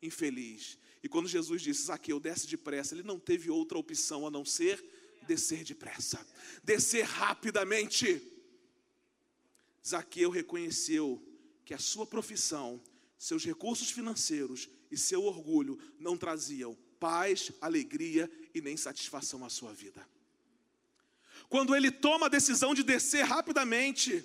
infeliz. 0.00 0.78
E 1.02 1.08
quando 1.08 1.28
Jesus 1.28 1.60
disse, 1.60 1.86
Zaqueu, 1.86 2.20
desce 2.20 2.46
depressa, 2.46 2.94
ele 2.94 3.02
não 3.02 3.18
teve 3.18 3.50
outra 3.50 3.76
opção 3.76 4.24
a 4.24 4.30
não 4.30 4.44
ser 4.44 4.80
descer 5.26 5.64
depressa, 5.64 6.24
descer 6.62 7.02
rapidamente. 7.02 8.22
Zaqueu 9.84 10.30
reconheceu 10.30 11.20
que 11.64 11.74
a 11.74 11.78
sua 11.78 12.06
profissão, 12.06 12.80
seus 13.18 13.44
recursos 13.44 13.90
financeiros 13.90 14.68
e 14.88 14.96
seu 14.96 15.24
orgulho 15.24 15.76
não 15.98 16.16
traziam 16.16 16.78
paz, 17.00 17.50
alegria 17.60 18.30
e 18.54 18.60
nem 18.60 18.76
satisfação 18.76 19.44
à 19.44 19.50
sua 19.50 19.72
vida. 19.72 20.08
Quando 21.48 21.74
ele 21.74 21.90
toma 21.90 22.26
a 22.26 22.30
decisão 22.30 22.72
de 22.72 22.84
descer 22.84 23.24
rapidamente, 23.24 24.24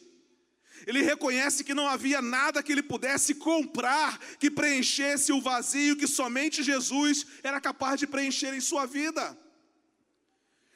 ele 0.86 1.02
reconhece 1.02 1.64
que 1.64 1.74
não 1.74 1.88
havia 1.88 2.22
nada 2.22 2.62
que 2.62 2.72
ele 2.72 2.84
pudesse 2.84 3.36
comprar 3.36 4.20
que 4.40 4.52
preenchesse 4.52 5.32
o 5.32 5.42
vazio 5.42 5.96
que 5.96 6.08
somente 6.08 6.64
Jesus 6.64 7.26
era 7.44 7.60
capaz 7.60 8.00
de 8.00 8.08
preencher 8.08 8.54
em 8.54 8.62
sua 8.62 8.86
vida. 8.86 9.38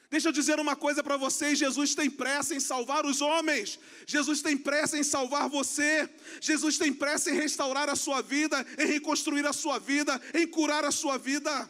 Deixa 0.10 0.28
eu 0.28 0.34
dizer 0.34 0.60
uma 0.60 0.76
coisa 0.76 1.02
para 1.02 1.16
vocês: 1.16 1.58
Jesus 1.58 1.96
tem 1.96 2.10
pressa 2.10 2.54
em 2.54 2.60
salvar 2.60 3.06
os 3.06 3.22
homens, 3.22 3.80
Jesus 4.06 4.42
tem 4.42 4.58
pressa 4.58 4.98
em 4.98 5.04
salvar 5.04 5.48
você, 5.48 6.10
Jesus 6.42 6.78
tem 6.78 6.92
pressa 6.92 7.32
em 7.32 7.36
restaurar 7.36 7.90
a 7.90 7.96
sua 7.96 8.22
vida, 8.22 8.66
em 8.78 8.86
reconstruir 8.86 9.46
a 9.46 9.54
sua 9.54 9.80
vida, 9.80 10.22
em 10.34 10.46
curar 10.46 10.84
a 10.84 10.92
sua 10.92 11.18
vida. 11.18 11.70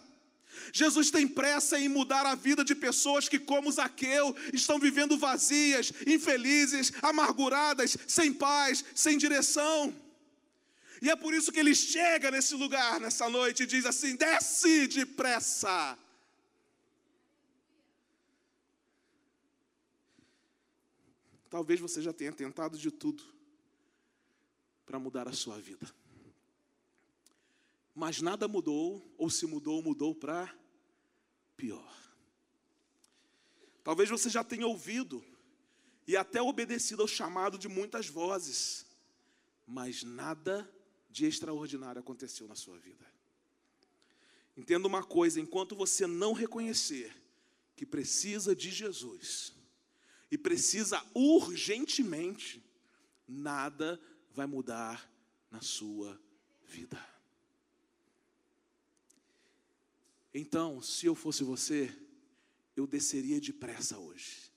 Jesus 0.73 1.09
tem 1.09 1.27
pressa 1.27 1.79
em 1.79 1.87
mudar 1.87 2.25
a 2.25 2.35
vida 2.35 2.63
de 2.63 2.75
pessoas 2.75 3.27
que, 3.27 3.39
como 3.39 3.71
Zaqueu, 3.71 4.35
estão 4.53 4.79
vivendo 4.79 5.17
vazias, 5.17 5.91
infelizes, 6.05 6.91
amarguradas, 7.01 7.97
sem 8.07 8.33
paz, 8.33 8.83
sem 8.95 9.17
direção. 9.17 9.93
E 11.01 11.09
é 11.09 11.15
por 11.15 11.33
isso 11.33 11.51
que 11.51 11.59
ele 11.59 11.73
chega 11.73 12.29
nesse 12.29 12.55
lugar 12.55 12.99
nessa 12.99 13.29
noite 13.29 13.63
e 13.63 13.65
diz 13.65 13.85
assim: 13.85 14.15
desce 14.15 14.87
depressa. 14.87 15.97
Talvez 21.49 21.79
você 21.79 22.01
já 22.01 22.13
tenha 22.13 22.31
tentado 22.31 22.77
de 22.77 22.91
tudo 22.91 23.23
para 24.85 24.97
mudar 24.99 25.27
a 25.27 25.33
sua 25.33 25.59
vida 25.59 26.00
mas 27.93 28.21
nada 28.21 28.47
mudou, 28.47 29.03
ou 29.17 29.29
se 29.29 29.45
mudou, 29.45 29.81
mudou 29.81 30.15
para 30.15 30.53
pior. 31.57 32.01
Talvez 33.83 34.09
você 34.09 34.29
já 34.29 34.43
tenha 34.43 34.67
ouvido 34.67 35.23
e 36.07 36.15
até 36.15 36.41
obedecido 36.41 37.01
ao 37.01 37.07
chamado 37.07 37.57
de 37.57 37.67
muitas 37.67 38.07
vozes, 38.07 38.85
mas 39.65 40.03
nada 40.03 40.69
de 41.09 41.25
extraordinário 41.25 41.99
aconteceu 41.99 42.47
na 42.47 42.55
sua 42.55 42.77
vida. 42.77 43.05
Entenda 44.55 44.87
uma 44.87 45.03
coisa: 45.03 45.39
enquanto 45.39 45.75
você 45.75 46.05
não 46.07 46.33
reconhecer 46.33 47.15
que 47.75 47.85
precisa 47.85 48.55
de 48.55 48.69
Jesus, 48.69 49.53
e 50.31 50.37
precisa 50.37 51.03
urgentemente, 51.13 52.63
nada 53.27 53.99
vai 54.31 54.45
mudar 54.45 55.11
na 55.51 55.61
sua 55.61 56.19
vida. 56.63 56.97
Então, 60.33 60.81
se 60.81 61.05
eu 61.05 61.15
fosse 61.15 61.43
você, 61.43 61.93
eu 62.75 62.87
desceria 62.87 63.39
depressa 63.39 63.97
hoje. 63.97 64.51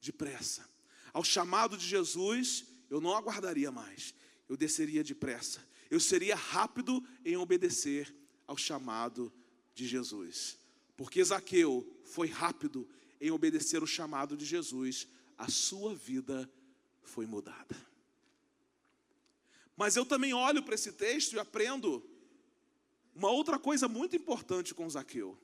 Depressa. 0.00 0.68
Ao 1.12 1.24
chamado 1.24 1.76
de 1.76 1.86
Jesus, 1.86 2.64
eu 2.90 3.00
não 3.00 3.14
aguardaria 3.14 3.70
mais, 3.70 4.14
eu 4.48 4.56
desceria 4.56 5.04
depressa, 5.04 5.66
eu 5.90 6.00
seria 6.00 6.36
rápido 6.36 7.02
em 7.24 7.36
obedecer 7.36 8.14
ao 8.46 8.56
chamado 8.56 9.32
de 9.74 9.86
Jesus. 9.86 10.58
Porque 10.96 11.22
Zaqueu 11.22 11.86
foi 12.04 12.28
rápido 12.28 12.88
em 13.20 13.30
obedecer 13.30 13.82
o 13.82 13.86
chamado 13.86 14.36
de 14.36 14.44
Jesus, 14.44 15.06
a 15.36 15.48
sua 15.48 15.94
vida 15.94 16.50
foi 17.02 17.26
mudada. 17.26 17.76
Mas 19.76 19.96
eu 19.96 20.04
também 20.04 20.34
olho 20.34 20.62
para 20.62 20.74
esse 20.74 20.92
texto 20.92 21.34
e 21.34 21.38
aprendo 21.38 22.04
uma 23.18 23.30
outra 23.32 23.58
coisa 23.58 23.88
muito 23.88 24.14
importante 24.14 24.72
com 24.72 24.88
Zaqueu. 24.88 25.36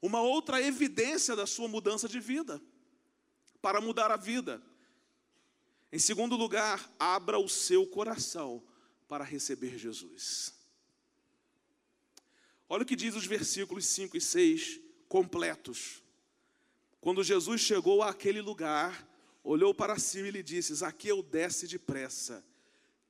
Uma 0.00 0.22
outra 0.22 0.62
evidência 0.62 1.34
da 1.34 1.44
sua 1.44 1.66
mudança 1.66 2.08
de 2.08 2.20
vida. 2.20 2.62
Para 3.60 3.80
mudar 3.80 4.12
a 4.12 4.16
vida. 4.16 4.62
Em 5.90 5.98
segundo 5.98 6.36
lugar, 6.36 6.88
abra 7.00 7.36
o 7.36 7.48
seu 7.48 7.84
coração 7.84 8.62
para 9.08 9.24
receber 9.24 9.76
Jesus. 9.76 10.54
Olha 12.68 12.84
o 12.84 12.86
que 12.86 12.94
diz 12.94 13.16
os 13.16 13.26
versículos 13.26 13.86
5 13.86 14.16
e 14.16 14.20
6 14.20 14.80
completos. 15.08 16.04
Quando 17.00 17.24
Jesus 17.24 17.60
chegou 17.60 18.04
àquele 18.04 18.40
lugar, 18.40 19.04
olhou 19.42 19.74
para 19.74 19.98
cima 19.98 20.28
e 20.28 20.30
lhe 20.30 20.44
disse: 20.44 20.72
Zaqueu, 20.76 21.24
desce 21.24 21.66
depressa, 21.66 22.44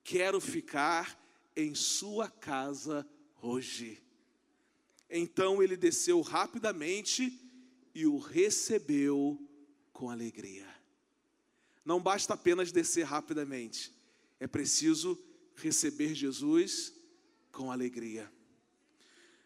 quero 0.02 0.40
ficar 0.40 1.23
em 1.54 1.75
sua 1.75 2.30
casa 2.30 3.07
hoje. 3.41 4.03
Então 5.09 5.63
ele 5.63 5.77
desceu 5.77 6.21
rapidamente 6.21 7.39
e 7.95 8.07
o 8.07 8.19
recebeu 8.19 9.41
com 9.93 10.11
alegria. 10.11 10.69
Não 11.85 12.01
basta 12.01 12.35
apenas 12.35 12.71
descer 12.71 13.05
rapidamente, 13.05 13.93
é 14.39 14.47
preciso 14.47 15.19
receber 15.57 16.15
Jesus 16.15 16.93
com 17.51 17.71
alegria. 17.71 18.31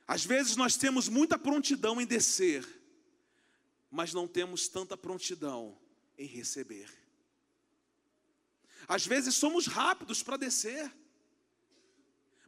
Às 0.07 0.25
vezes 0.25 0.57
nós 0.57 0.77
temos 0.77 1.09
muita 1.09 1.39
prontidão 1.39 2.01
em 2.01 2.07
descer, 2.07 2.67
mas 3.91 4.13
não 4.13 4.29
temos 4.29 4.69
tanta 4.69 4.97
prontidão 4.97 5.79
em 6.19 6.27
receber. 6.27 6.91
Às 8.87 9.07
vezes 9.07 9.35
somos 9.35 9.67
rápidos 9.67 10.23
para 10.23 10.37
descer, 10.37 10.93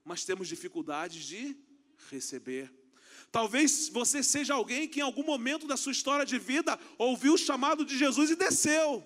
mas 0.06 0.24
temos 0.24 0.46
dificuldades 0.46 1.24
de 1.24 1.56
receber. 2.08 2.72
Talvez 3.32 3.88
você 3.88 4.22
seja 4.22 4.54
alguém 4.54 4.86
que 4.86 5.00
em 5.00 5.02
algum 5.02 5.24
momento 5.24 5.66
da 5.66 5.76
sua 5.76 5.90
história 5.90 6.24
de 6.24 6.38
vida 6.38 6.78
ouviu 6.96 7.34
o 7.34 7.38
chamado 7.38 7.84
de 7.84 7.98
Jesus 7.98 8.30
e 8.30 8.36
desceu, 8.36 9.04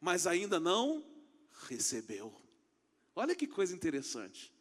mas 0.00 0.24
ainda 0.24 0.60
não 0.60 1.04
recebeu. 1.68 2.32
Olha 3.14 3.34
que 3.34 3.46
coisa 3.46 3.74
interessante. 3.74 4.54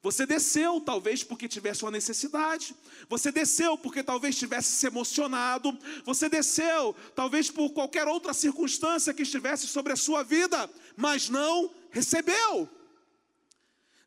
Você 0.00 0.24
desceu, 0.24 0.80
talvez 0.80 1.24
porque 1.24 1.48
tivesse 1.48 1.82
uma 1.82 1.90
necessidade. 1.90 2.72
Você 3.08 3.32
desceu 3.32 3.76
porque 3.76 4.04
talvez 4.04 4.38
tivesse 4.38 4.70
se 4.76 4.86
emocionado. 4.86 5.76
Você 6.04 6.28
desceu, 6.28 6.94
talvez 7.16 7.50
por 7.50 7.70
qualquer 7.70 8.06
outra 8.06 8.32
circunstância 8.32 9.12
que 9.12 9.22
estivesse 9.22 9.66
sobre 9.66 9.92
a 9.92 9.96
sua 9.96 10.22
vida, 10.22 10.70
mas 10.96 11.28
não 11.28 11.74
recebeu. 11.90 12.70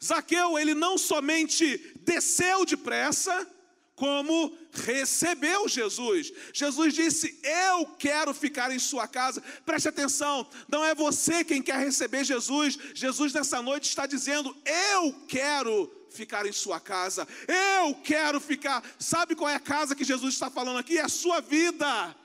Zaqueu, 0.03 0.57
ele 0.57 0.73
não 0.73 0.97
somente 0.97 1.77
desceu 2.01 2.65
depressa, 2.65 3.47
como 3.99 4.57
recebeu 4.71 5.67
Jesus. 5.67 6.31
Jesus 6.53 6.93
disse: 6.93 7.37
Eu 7.43 7.85
quero 7.97 8.33
ficar 8.33 8.71
em 8.71 8.79
sua 8.79 9.07
casa. 9.07 9.43
Preste 9.65 9.89
atenção, 9.89 10.47
não 10.69 10.85
é 10.85 10.95
você 10.95 11.43
quem 11.43 11.61
quer 11.61 11.79
receber 11.79 12.23
Jesus. 12.23 12.79
Jesus 12.93 13.33
nessa 13.33 13.61
noite 13.61 13.89
está 13.89 14.05
dizendo: 14.05 14.55
Eu 14.65 15.13
quero 15.27 15.91
ficar 16.09 16.45
em 16.45 16.51
sua 16.53 16.79
casa. 16.79 17.27
Eu 17.45 17.93
quero 17.95 18.39
ficar. 18.39 18.81
Sabe 18.97 19.35
qual 19.35 19.49
é 19.49 19.55
a 19.55 19.59
casa 19.59 19.95
que 19.95 20.05
Jesus 20.05 20.33
está 20.33 20.49
falando 20.49 20.79
aqui? 20.79 20.97
É 20.97 21.01
a 21.01 21.09
sua 21.09 21.41
vida. 21.41 22.15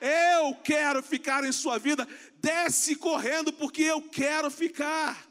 Eu 0.00 0.54
quero 0.62 1.02
ficar 1.02 1.44
em 1.44 1.52
sua 1.52 1.76
vida. 1.76 2.06
Desce 2.40 2.94
correndo 2.94 3.52
porque 3.52 3.82
eu 3.82 4.00
quero 4.00 4.48
ficar. 4.48 5.29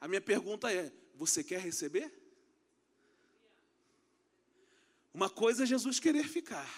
A 0.00 0.08
minha 0.08 0.20
pergunta 0.20 0.72
é: 0.72 0.92
você 1.14 1.42
quer 1.42 1.60
receber? 1.60 2.12
Uma 5.12 5.30
coisa 5.30 5.62
é 5.62 5.66
Jesus 5.66 5.98
querer 5.98 6.28
ficar, 6.28 6.68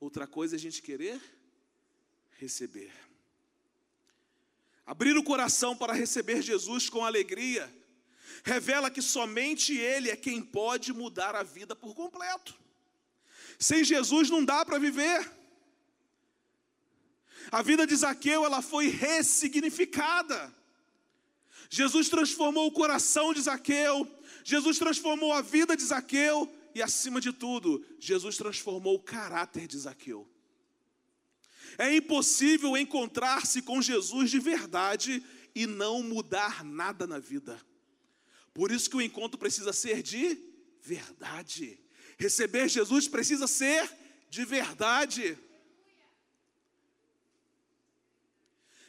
outra 0.00 0.26
coisa 0.26 0.56
é 0.56 0.58
a 0.58 0.60
gente 0.60 0.82
querer 0.82 1.20
receber. 2.38 2.92
Abrir 4.84 5.16
o 5.16 5.22
coração 5.22 5.76
para 5.76 5.92
receber 5.92 6.42
Jesus 6.42 6.88
com 6.88 7.04
alegria 7.04 7.72
revela 8.42 8.90
que 8.90 9.02
somente 9.02 9.76
Ele 9.76 10.10
é 10.10 10.16
quem 10.16 10.42
pode 10.42 10.92
mudar 10.92 11.34
a 11.34 11.42
vida 11.42 11.76
por 11.76 11.94
completo. 11.94 12.58
Sem 13.58 13.84
Jesus 13.84 14.30
não 14.30 14.44
dá 14.44 14.64
para 14.64 14.78
viver. 14.78 15.30
A 17.50 17.62
vida 17.62 17.86
de 17.86 17.94
Zaqueu 17.94 18.44
ela 18.44 18.62
foi 18.62 18.88
ressignificada. 18.88 20.54
Jesus 21.72 22.08
transformou 22.08 22.66
o 22.66 22.72
coração 22.72 23.32
de 23.32 23.40
Zaqueu, 23.40 24.06
Jesus 24.42 24.76
transformou 24.76 25.32
a 25.32 25.40
vida 25.40 25.76
de 25.76 25.84
Zaqueu 25.84 26.52
e, 26.74 26.82
acima 26.82 27.20
de 27.20 27.32
tudo, 27.32 27.86
Jesus 28.00 28.36
transformou 28.36 28.96
o 28.96 29.02
caráter 29.02 29.68
de 29.68 29.78
Zaqueu. 29.78 30.28
É 31.78 31.94
impossível 31.94 32.76
encontrar-se 32.76 33.62
com 33.62 33.80
Jesus 33.80 34.32
de 34.32 34.40
verdade 34.40 35.24
e 35.54 35.64
não 35.64 36.02
mudar 36.02 36.64
nada 36.64 37.06
na 37.06 37.20
vida. 37.20 37.60
Por 38.52 38.72
isso 38.72 38.90
que 38.90 38.96
o 38.96 39.02
encontro 39.02 39.38
precisa 39.38 39.72
ser 39.72 40.02
de 40.02 40.36
verdade. 40.82 41.78
Receber 42.18 42.68
Jesus 42.68 43.06
precisa 43.06 43.46
ser 43.46 43.88
de 44.28 44.44
verdade. 44.44 45.38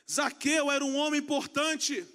Zaqueu 0.10 0.72
era 0.72 0.84
um 0.84 0.96
homem 0.96 1.20
importante. 1.20 2.06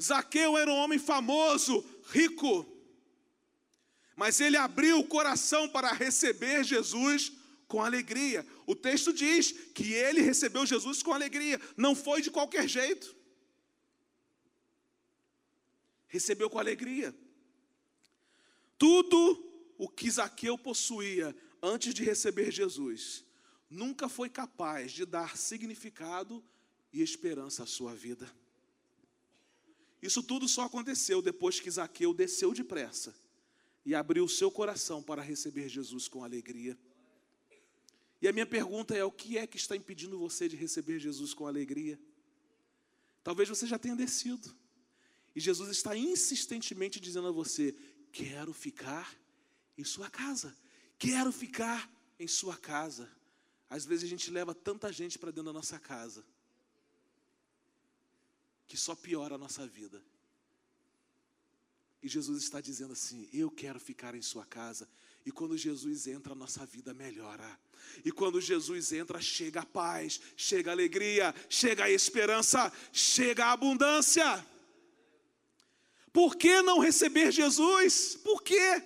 Zaqueu 0.00 0.56
era 0.56 0.70
um 0.70 0.76
homem 0.76 0.98
famoso, 0.98 1.84
rico 2.10 2.70
mas 4.20 4.38
ele 4.38 4.58
abriu 4.58 4.98
o 4.98 5.06
coração 5.06 5.66
para 5.66 5.94
receber 5.94 6.62
Jesus 6.62 7.32
com 7.66 7.82
alegria. 7.82 8.46
O 8.66 8.76
texto 8.76 9.14
diz 9.14 9.50
que 9.74 9.94
ele 9.94 10.20
recebeu 10.20 10.66
Jesus 10.66 11.02
com 11.02 11.10
alegria, 11.10 11.58
não 11.74 11.94
foi 11.94 12.20
de 12.20 12.30
qualquer 12.30 12.68
jeito. 12.68 13.16
Recebeu 16.06 16.50
com 16.50 16.58
alegria. 16.58 17.16
Tudo 18.76 19.42
o 19.78 19.88
que 19.88 20.10
Zaqueu 20.10 20.58
possuía 20.58 21.34
antes 21.62 21.94
de 21.94 22.04
receber 22.04 22.50
Jesus, 22.50 23.24
nunca 23.70 24.06
foi 24.06 24.28
capaz 24.28 24.92
de 24.92 25.06
dar 25.06 25.34
significado 25.34 26.44
e 26.92 27.00
esperança 27.00 27.62
à 27.62 27.66
sua 27.66 27.94
vida. 27.94 28.30
Isso 30.02 30.22
tudo 30.22 30.48
só 30.48 30.62
aconteceu 30.62 31.20
depois 31.20 31.60
que 31.60 31.70
Zaqueu 31.70 32.14
desceu 32.14 32.54
depressa 32.54 33.14
e 33.84 33.94
abriu 33.94 34.24
o 34.24 34.28
seu 34.28 34.50
coração 34.50 35.02
para 35.02 35.22
receber 35.22 35.68
Jesus 35.68 36.08
com 36.08 36.24
alegria. 36.24 36.78
E 38.20 38.28
a 38.28 38.32
minha 38.32 38.46
pergunta 38.46 38.94
é: 38.94 39.04
o 39.04 39.12
que 39.12 39.38
é 39.38 39.46
que 39.46 39.56
está 39.56 39.76
impedindo 39.76 40.18
você 40.18 40.48
de 40.48 40.56
receber 40.56 40.98
Jesus 40.98 41.34
com 41.34 41.46
alegria? 41.46 41.98
Talvez 43.22 43.48
você 43.48 43.66
já 43.66 43.78
tenha 43.78 43.96
descido, 43.96 44.54
e 45.34 45.40
Jesus 45.40 45.70
está 45.70 45.96
insistentemente 45.96 47.00
dizendo 47.00 47.28
a 47.28 47.32
você: 47.32 47.74
quero 48.12 48.52
ficar 48.52 49.14
em 49.76 49.84
sua 49.84 50.10
casa, 50.10 50.56
quero 50.98 51.32
ficar 51.32 51.90
em 52.18 52.26
sua 52.26 52.56
casa. 52.56 53.10
Às 53.68 53.84
vezes 53.84 54.04
a 54.04 54.08
gente 54.08 54.30
leva 54.30 54.54
tanta 54.54 54.92
gente 54.92 55.18
para 55.18 55.30
dentro 55.30 55.44
da 55.44 55.52
nossa 55.52 55.78
casa, 55.78 56.24
que 58.70 58.76
só 58.76 58.94
piora 58.94 59.34
a 59.34 59.38
nossa 59.38 59.66
vida. 59.66 60.00
E 62.00 62.08
Jesus 62.08 62.44
está 62.44 62.60
dizendo 62.60 62.92
assim: 62.92 63.28
Eu 63.32 63.50
quero 63.50 63.80
ficar 63.80 64.14
em 64.14 64.22
sua 64.22 64.46
casa. 64.46 64.88
E 65.26 65.32
quando 65.32 65.58
Jesus 65.58 66.06
entra, 66.06 66.34
a 66.34 66.36
nossa 66.36 66.64
vida 66.64 66.94
melhora. 66.94 67.58
E 68.04 68.12
quando 68.12 68.40
Jesus 68.40 68.92
entra, 68.92 69.20
chega 69.20 69.62
a 69.62 69.66
paz, 69.66 70.20
chega 70.36 70.70
a 70.70 70.72
alegria, 70.72 71.34
chega 71.48 71.84
a 71.84 71.90
esperança, 71.90 72.72
chega 72.92 73.46
a 73.46 73.52
abundância. 73.52 74.46
Por 76.12 76.36
que 76.36 76.62
não 76.62 76.78
receber 76.78 77.32
Jesus? 77.32 78.14
Por 78.22 78.40
quê? 78.40 78.84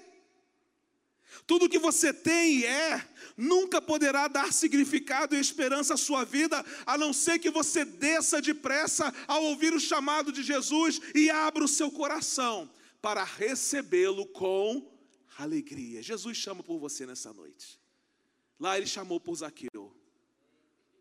Tudo 1.46 1.68
que 1.68 1.78
você 1.78 2.12
tem 2.12 2.60
e 2.60 2.64
é, 2.64 3.06
nunca 3.36 3.80
poderá 3.80 4.28
dar 4.28 4.52
significado 4.52 5.36
e 5.36 5.40
esperança 5.40 5.94
à 5.94 5.96
sua 5.96 6.24
vida, 6.24 6.64
a 6.86 6.96
não 6.96 7.12
ser 7.12 7.38
que 7.38 7.50
você 7.50 7.84
desça 7.84 8.40
depressa 8.40 9.12
ao 9.26 9.44
ouvir 9.44 9.74
o 9.74 9.80
chamado 9.80 10.32
de 10.32 10.42
Jesus 10.42 11.00
e 11.14 11.28
abra 11.28 11.62
o 11.62 11.68
seu 11.68 11.90
coração 11.90 12.70
para 13.02 13.22
recebê-lo 13.22 14.26
com 14.26 14.90
alegria. 15.36 16.02
Jesus 16.02 16.36
chama 16.36 16.62
por 16.62 16.78
você 16.78 17.04
nessa 17.04 17.32
noite. 17.32 17.78
Lá 18.58 18.78
ele 18.78 18.86
chamou 18.86 19.20
por 19.20 19.34
Zaqueu. 19.34 19.94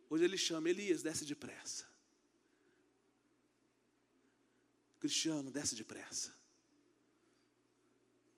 Hoje 0.10 0.25
ele 0.25 0.38
chama 0.38 0.69
Elias, 0.69 1.01
desce 1.01 1.23
depressa. 1.23 1.86
Cristiano, 4.99 5.51
desce 5.51 5.75
depressa. 5.75 6.34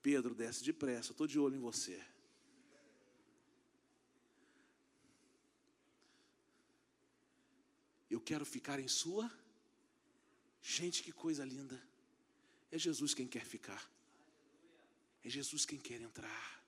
Pedro, 0.05 0.35
desce 0.35 0.63
depressa, 0.63 1.13
estou 1.13 1.25
de 1.25 1.39
olho 1.39 1.55
em 1.55 1.59
você. 1.59 1.99
Eu 8.07 8.21
quero 8.21 8.45
ficar 8.45 8.79
em 8.79 8.87
sua. 8.87 9.25
Gente, 10.61 11.01
que 11.01 11.11
coisa 11.11 11.43
linda. 11.43 11.81
É 12.71 12.77
Jesus 12.77 13.15
quem 13.15 13.27
quer 13.27 13.43
ficar. 13.43 13.83
É 15.23 15.29
Jesus 15.37 15.65
quem 15.65 15.79
quer 15.79 15.99
entrar. 15.99 16.63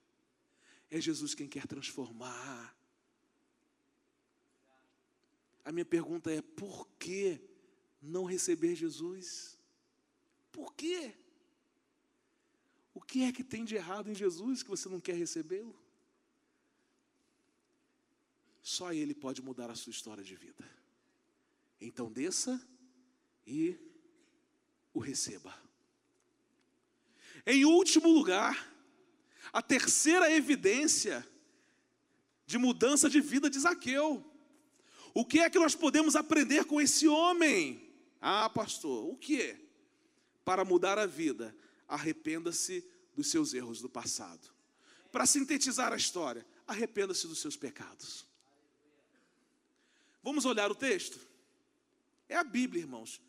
É 0.90 1.00
Jesus 1.00 1.32
quem 1.32 1.48
quer 1.48 1.64
transformar. 1.68 2.76
A 5.64 5.70
minha 5.70 5.86
pergunta 5.86 6.28
é: 6.32 6.42
por 6.42 6.88
que 6.98 7.40
não 8.02 8.24
receber 8.24 8.74
Jesus? 8.74 9.56
Por 10.50 10.74
quê? 10.74 11.14
Que 13.08 13.24
é 13.24 13.32
que 13.32 13.42
tem 13.42 13.64
de 13.64 13.74
errado 13.74 14.10
em 14.10 14.14
Jesus 14.14 14.62
que 14.62 14.68
você 14.68 14.86
não 14.86 15.00
quer 15.00 15.14
recebê-lo? 15.14 15.74
Só 18.62 18.92
Ele 18.92 19.14
pode 19.14 19.40
mudar 19.40 19.70
a 19.70 19.74
sua 19.74 19.90
história 19.90 20.22
de 20.22 20.36
vida. 20.36 20.62
Então 21.80 22.12
desça 22.12 22.60
e 23.46 23.78
o 24.92 24.98
receba. 24.98 25.56
Em 27.46 27.64
último 27.64 28.10
lugar, 28.10 28.70
a 29.54 29.62
terceira 29.62 30.30
evidência 30.30 31.26
de 32.44 32.58
mudança 32.58 33.08
de 33.08 33.22
vida 33.22 33.48
de 33.48 33.58
Zaqueu. 33.58 34.22
O 35.14 35.24
que 35.24 35.40
é 35.40 35.48
que 35.48 35.58
nós 35.58 35.74
podemos 35.74 36.14
aprender 36.14 36.66
com 36.66 36.78
esse 36.78 37.08
homem? 37.08 37.90
Ah, 38.20 38.50
pastor, 38.50 39.10
o 39.10 39.16
que? 39.16 39.56
Para 40.44 40.62
mudar 40.62 40.98
a 40.98 41.06
vida, 41.06 41.56
arrependa-se 41.86 42.86
dos 43.18 43.32
seus 43.32 43.52
erros 43.52 43.80
do 43.80 43.88
passado. 43.88 44.48
Para 45.10 45.26
sintetizar 45.26 45.92
a 45.92 45.96
história, 45.96 46.46
arrependa-se 46.68 47.26
dos 47.26 47.40
seus 47.40 47.56
pecados. 47.56 48.24
Vamos 50.22 50.44
olhar 50.44 50.70
o 50.70 50.74
texto? 50.74 51.18
É 52.28 52.36
a 52.36 52.44
Bíblia, 52.44 52.82
irmãos. 52.82 53.20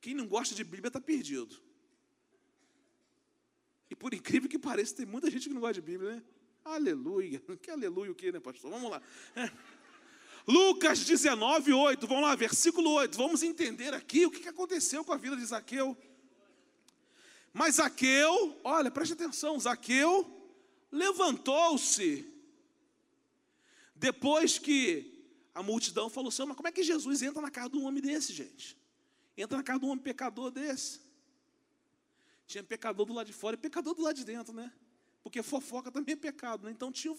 Quem 0.00 0.12
não 0.12 0.26
gosta 0.26 0.56
de 0.56 0.64
Bíblia 0.64 0.88
está 0.88 1.00
perdido. 1.00 1.56
E 3.88 3.94
por 3.94 4.12
incrível 4.12 4.48
que 4.48 4.58
pareça, 4.58 4.96
tem 4.96 5.06
muita 5.06 5.30
gente 5.30 5.46
que 5.46 5.54
não 5.54 5.60
gosta 5.60 5.74
de 5.74 5.82
Bíblia, 5.82 6.16
né? 6.16 6.22
Aleluia. 6.64 7.40
Que 7.62 7.70
aleluia 7.70 8.10
o 8.10 8.16
que, 8.16 8.32
né, 8.32 8.40
pastor? 8.40 8.72
Vamos 8.72 8.90
lá. 8.90 9.00
É. 9.36 9.52
Lucas 10.48 11.04
19, 11.04 11.72
8. 11.72 12.06
Vamos 12.08 12.24
lá, 12.24 12.34
versículo 12.34 12.90
8. 12.90 13.16
Vamos 13.16 13.44
entender 13.44 13.94
aqui 13.94 14.26
o 14.26 14.30
que 14.32 14.48
aconteceu 14.48 15.04
com 15.04 15.12
a 15.12 15.16
vida 15.16 15.36
de 15.36 15.44
Zaqueu. 15.44 15.96
Mas 17.58 17.74
Zaqueu, 17.74 18.56
olha, 18.62 18.88
preste 18.88 19.14
atenção, 19.14 19.58
Zaqueu 19.58 20.24
levantou-se 20.92 22.24
depois 23.96 24.60
que 24.60 25.26
a 25.52 25.60
multidão 25.60 26.08
falou 26.08 26.28
assim: 26.28 26.44
mas 26.44 26.56
como 26.56 26.68
é 26.68 26.70
que 26.70 26.84
Jesus 26.84 27.20
entra 27.20 27.42
na 27.42 27.50
casa 27.50 27.70
de 27.70 27.76
um 27.76 27.84
homem 27.84 28.00
desse, 28.00 28.32
gente? 28.32 28.78
Entra 29.36 29.56
na 29.56 29.64
casa 29.64 29.80
de 29.80 29.86
um 29.86 29.88
homem 29.88 30.04
pecador 30.04 30.52
desse. 30.52 31.00
Tinha 32.46 32.62
pecador 32.62 33.04
do 33.04 33.12
lado 33.12 33.26
de 33.26 33.32
fora 33.32 33.54
e 33.54 33.58
pecador 33.58 33.92
do 33.92 34.02
lado 34.02 34.14
de 34.14 34.24
dentro, 34.24 34.54
né? 34.54 34.72
Porque 35.24 35.42
fofoca 35.42 35.90
também 35.90 36.12
é 36.12 36.16
pecado, 36.16 36.64
né? 36.64 36.70
Então 36.70 36.92
tinha, 36.92 37.16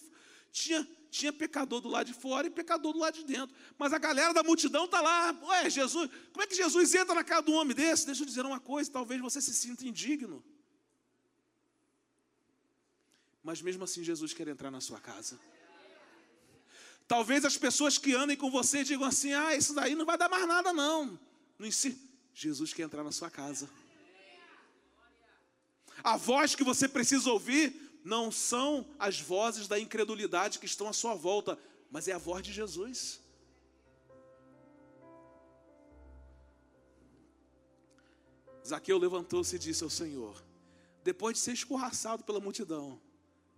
tinha, 0.51 0.87
tinha 1.09 1.31
pecador 1.31 1.81
do 1.81 1.87
lado 1.87 2.07
de 2.07 2.13
fora 2.13 2.47
e 2.47 2.49
pecador 2.49 2.93
do 2.93 2.99
lado 2.99 3.15
de 3.15 3.23
dentro. 3.23 3.55
Mas 3.77 3.93
a 3.93 3.97
galera 3.97 4.33
da 4.33 4.43
multidão 4.43 4.85
está 4.85 5.01
lá, 5.01 5.37
ué, 5.43 5.69
Jesus, 5.69 6.09
como 6.31 6.43
é 6.43 6.47
que 6.47 6.55
Jesus 6.55 6.93
entra 6.95 7.15
na 7.15 7.23
casa 7.23 7.43
de 7.43 7.51
um 7.51 7.55
homem 7.55 7.75
desse? 7.75 8.05
Deixa 8.05 8.21
eu 8.21 8.25
dizer 8.25 8.45
uma 8.45 8.59
coisa, 8.59 8.91
talvez 8.91 9.21
você 9.21 9.41
se 9.41 9.53
sinta 9.53 9.85
indigno. 9.85 10.43
Mas 13.43 13.61
mesmo 13.61 13.83
assim 13.83 14.03
Jesus 14.03 14.33
quer 14.33 14.47
entrar 14.47 14.69
na 14.69 14.81
sua 14.81 14.99
casa. 14.99 15.39
Talvez 17.07 17.43
as 17.43 17.57
pessoas 17.57 17.97
que 17.97 18.13
andem 18.13 18.37
com 18.37 18.51
você 18.51 18.83
digam 18.83 19.07
assim: 19.07 19.33
ah, 19.33 19.55
isso 19.55 19.73
daí 19.73 19.95
não 19.95 20.05
vai 20.05 20.17
dar 20.17 20.29
mais 20.29 20.47
nada, 20.47 20.71
não. 20.71 21.19
Não 21.57 21.65
ensina. 21.65 21.97
Jesus 22.33 22.73
quer 22.73 22.83
entrar 22.83 23.03
na 23.03 23.11
sua 23.11 23.31
casa. 23.31 23.67
A 26.03 26.15
voz 26.15 26.53
que 26.53 26.63
você 26.63 26.87
precisa 26.87 27.31
ouvir 27.31 27.88
não 28.03 28.31
são 28.31 28.85
as 28.97 29.19
vozes 29.19 29.67
da 29.67 29.79
incredulidade 29.79 30.59
que 30.59 30.65
estão 30.65 30.87
à 30.87 30.93
sua 30.93 31.15
volta, 31.15 31.57
mas 31.91 32.07
é 32.07 32.13
a 32.13 32.17
voz 32.17 32.43
de 32.43 32.51
Jesus. 32.51 33.21
Zaqueu 38.65 38.97
levantou-se 38.97 39.55
e 39.55 39.59
disse 39.59 39.83
ao 39.83 39.89
Senhor, 39.89 40.43
depois 41.03 41.37
de 41.37 41.43
ser 41.43 41.53
escorraçado 41.53 42.23
pela 42.23 42.39
multidão, 42.39 43.01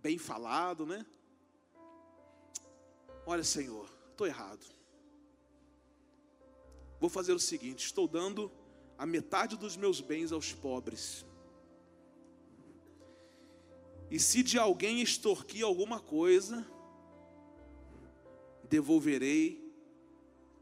bem 0.00 0.16
falado, 0.18 0.86
né? 0.86 1.04
Olha, 3.26 3.44
Senhor, 3.44 3.88
estou 4.10 4.26
errado. 4.26 4.64
Vou 6.98 7.10
fazer 7.10 7.32
o 7.32 7.38
seguinte: 7.38 7.84
estou 7.84 8.08
dando 8.08 8.50
a 8.96 9.04
metade 9.04 9.56
dos 9.56 9.76
meus 9.76 10.00
bens 10.00 10.32
aos 10.32 10.52
pobres. 10.52 11.24
E 14.12 14.20
se 14.20 14.42
de 14.42 14.58
alguém 14.58 15.00
extorquir 15.00 15.64
alguma 15.64 15.98
coisa, 15.98 16.66
devolverei 18.68 19.74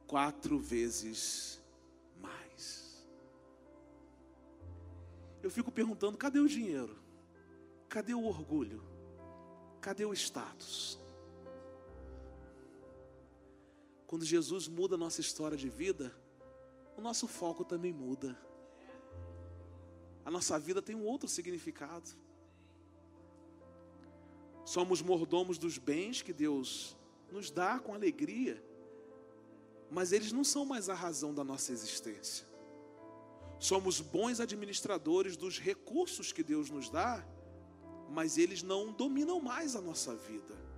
quatro 0.06 0.56
vezes 0.56 1.60
mais. 2.16 3.04
Eu 5.42 5.50
fico 5.50 5.72
perguntando: 5.72 6.16
cadê 6.16 6.38
o 6.38 6.46
dinheiro? 6.46 6.96
Cadê 7.88 8.14
o 8.14 8.24
orgulho? 8.24 8.84
Cadê 9.80 10.04
o 10.04 10.12
status? 10.14 10.96
Quando 14.06 14.24
Jesus 14.24 14.68
muda 14.68 14.94
a 14.94 14.98
nossa 14.98 15.20
história 15.20 15.56
de 15.56 15.68
vida, 15.68 16.16
o 16.96 17.00
nosso 17.00 17.26
foco 17.26 17.64
também 17.64 17.92
muda. 17.92 18.40
A 20.24 20.30
nossa 20.30 20.56
vida 20.56 20.80
tem 20.80 20.94
um 20.94 21.04
outro 21.04 21.28
significado. 21.28 22.29
Somos 24.64 25.02
mordomos 25.02 25.58
dos 25.58 25.78
bens 25.78 26.22
que 26.22 26.32
Deus 26.32 26.96
nos 27.30 27.50
dá 27.50 27.78
com 27.78 27.94
alegria, 27.94 28.62
mas 29.90 30.12
eles 30.12 30.32
não 30.32 30.44
são 30.44 30.64
mais 30.64 30.88
a 30.88 30.94
razão 30.94 31.34
da 31.34 31.42
nossa 31.42 31.72
existência. 31.72 32.46
Somos 33.58 34.00
bons 34.00 34.40
administradores 34.40 35.36
dos 35.36 35.58
recursos 35.58 36.32
que 36.32 36.42
Deus 36.42 36.70
nos 36.70 36.88
dá, 36.88 37.24
mas 38.08 38.38
eles 38.38 38.62
não 38.62 38.92
dominam 38.92 39.40
mais 39.40 39.76
a 39.76 39.80
nossa 39.80 40.14
vida 40.14 40.70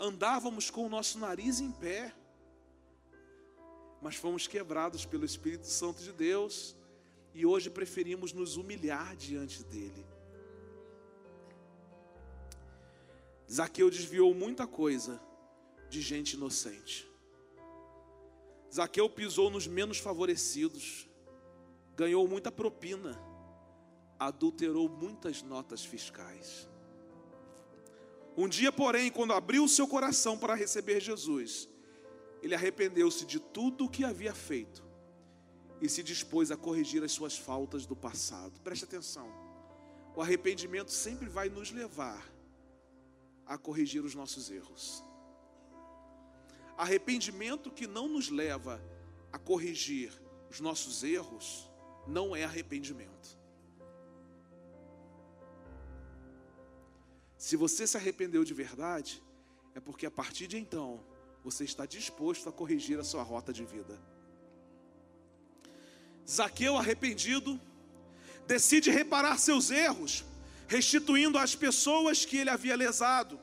andávamos 0.00 0.70
com 0.70 0.86
o 0.86 0.88
nosso 0.88 1.18
nariz 1.18 1.60
em 1.60 1.70
pé, 1.70 2.12
mas 4.00 4.16
fomos 4.16 4.48
quebrados 4.48 5.04
pelo 5.04 5.26
Espírito 5.26 5.66
Santo 5.66 6.02
de 6.02 6.10
Deus 6.10 6.74
e 7.34 7.44
hoje 7.44 7.68
preferimos 7.68 8.32
nos 8.32 8.56
humilhar 8.56 9.14
diante 9.14 9.62
dele. 9.62 10.06
Zaqueu 13.50 13.90
desviou 13.90 14.32
muita 14.32 14.64
coisa 14.64 15.20
de 15.88 16.00
gente 16.00 16.34
inocente. 16.34 17.10
Zaqueu 18.72 19.10
pisou 19.10 19.50
nos 19.50 19.66
menos 19.66 19.98
favorecidos, 19.98 21.08
ganhou 21.96 22.28
muita 22.28 22.52
propina, 22.52 23.20
adulterou 24.16 24.88
muitas 24.88 25.42
notas 25.42 25.84
fiscais. 25.84 26.68
Um 28.36 28.48
dia, 28.48 28.70
porém, 28.70 29.10
quando 29.10 29.32
abriu 29.32 29.66
seu 29.66 29.88
coração 29.88 30.38
para 30.38 30.54
receber 30.54 31.00
Jesus, 31.00 31.68
ele 32.40 32.54
arrependeu-se 32.54 33.26
de 33.26 33.40
tudo 33.40 33.86
o 33.86 33.90
que 33.90 34.04
havia 34.04 34.32
feito 34.32 34.84
e 35.80 35.88
se 35.88 36.04
dispôs 36.04 36.52
a 36.52 36.56
corrigir 36.56 37.02
as 37.02 37.10
suas 37.10 37.36
faltas 37.36 37.84
do 37.84 37.96
passado. 37.96 38.60
Preste 38.60 38.84
atenção. 38.84 39.28
O 40.14 40.22
arrependimento 40.22 40.92
sempre 40.92 41.28
vai 41.28 41.48
nos 41.48 41.72
levar 41.72 42.39
a 43.50 43.58
corrigir 43.58 44.04
os 44.04 44.14
nossos 44.14 44.48
erros. 44.48 45.04
Arrependimento 46.78 47.68
que 47.68 47.84
não 47.84 48.06
nos 48.06 48.28
leva 48.30 48.80
a 49.32 49.38
corrigir 49.40 50.12
os 50.48 50.60
nossos 50.60 51.02
erros 51.02 51.68
não 52.06 52.34
é 52.36 52.44
arrependimento. 52.44 53.36
Se 57.36 57.56
você 57.56 57.88
se 57.88 57.96
arrependeu 57.96 58.44
de 58.44 58.54
verdade, 58.54 59.20
é 59.74 59.80
porque 59.80 60.06
a 60.06 60.10
partir 60.12 60.46
de 60.46 60.56
então 60.56 61.04
você 61.42 61.64
está 61.64 61.84
disposto 61.84 62.48
a 62.48 62.52
corrigir 62.52 63.00
a 63.00 63.04
sua 63.04 63.24
rota 63.24 63.52
de 63.52 63.64
vida. 63.64 64.00
Zaqueu, 66.28 66.76
arrependido, 66.76 67.60
decide 68.46 68.92
reparar 68.92 69.38
seus 69.38 69.72
erros, 69.72 70.24
restituindo 70.70 71.36
às 71.36 71.56
pessoas 71.56 72.24
que 72.24 72.36
ele 72.36 72.48
havia 72.48 72.76
lesado, 72.76 73.40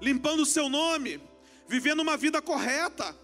limpando 0.00 0.40
o 0.40 0.46
seu 0.46 0.66
nome, 0.66 1.20
vivendo 1.68 2.00
uma 2.00 2.16
vida 2.16 2.40
correta. 2.40 3.14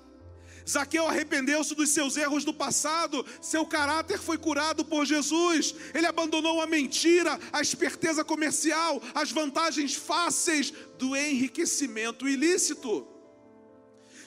Zaqueu 0.69 1.07
arrependeu-se 1.07 1.75
dos 1.75 1.89
seus 1.89 2.19
erros 2.19 2.45
do 2.45 2.53
passado, 2.53 3.25
seu 3.41 3.65
caráter 3.65 4.19
foi 4.19 4.37
curado 4.37 4.85
por 4.85 5.07
Jesus. 5.07 5.75
Ele 5.95 6.07
abandonou 6.07 6.61
a 6.61 6.67
mentira, 6.67 7.41
a 7.51 7.63
esperteza 7.63 8.23
comercial, 8.23 9.03
as 9.15 9.31
vantagens 9.31 9.95
fáceis 9.95 10.71
do 10.99 11.17
enriquecimento 11.17 12.29
ilícito. 12.29 13.16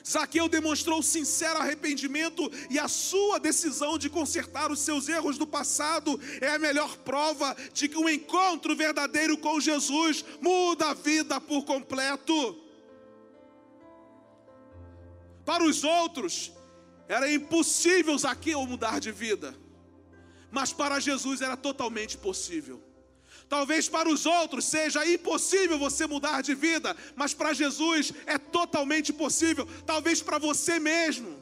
Zaqueu 0.08 0.48
demonstrou 0.48 1.02
sincero 1.04 1.60
arrependimento 1.60 2.50
e 2.70 2.80
a 2.80 2.88
sua 2.88 3.40
decisão 3.40 3.98
de 3.98 4.10
consertar 4.10 4.72
os 4.72 4.80
seus 4.80 5.08
erros 5.10 5.38
do 5.38 5.46
passado 5.46 6.20
é 6.42 6.50
a 6.50 6.60
melhor 6.60 6.98
prova 6.98 7.56
de 7.74 7.88
que 7.88 7.98
um 7.98 8.10
encontro 8.10 8.76
verdadeiro 8.76 9.38
com 9.38 9.60
Jesus 9.60 10.24
muda 10.42 10.90
a 10.90 10.94
vida 10.94 11.40
por 11.40 11.64
completo. 11.66 12.58
Para 15.46 15.64
os 15.64 15.84
outros, 15.84 16.52
era 17.08 17.32
impossível 17.32 18.18
Zaqueu 18.18 18.66
mudar 18.66 19.00
de 19.00 19.12
vida, 19.12 19.56
mas 20.52 20.72
para 20.72 21.00
Jesus 21.00 21.42
era 21.42 21.58
totalmente 21.58 22.18
possível. 22.18 22.89
Talvez 23.50 23.90
para 23.90 24.08
os 24.08 24.28
outros 24.28 24.66
seja 24.66 25.04
impossível 25.08 25.80
você 25.80 26.06
mudar 26.06 26.42
de 26.42 26.54
vida, 26.54 26.96
mas 27.16 27.34
para 27.34 27.52
Jesus 27.52 28.14
é 28.28 28.38
totalmente 28.38 29.12
possível. 29.12 29.68
Talvez 29.88 30.22
para 30.22 30.38
você 30.38 30.80
mesmo. 30.80 31.36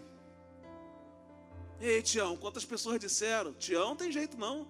Ei, 1.81 2.01
Tião, 2.01 2.37
quantas 2.37 2.63
pessoas 2.63 2.97
disseram? 2.97 3.53
Tião 3.53 3.93
tem 3.93 4.09
jeito 4.09 4.37
não. 4.37 4.65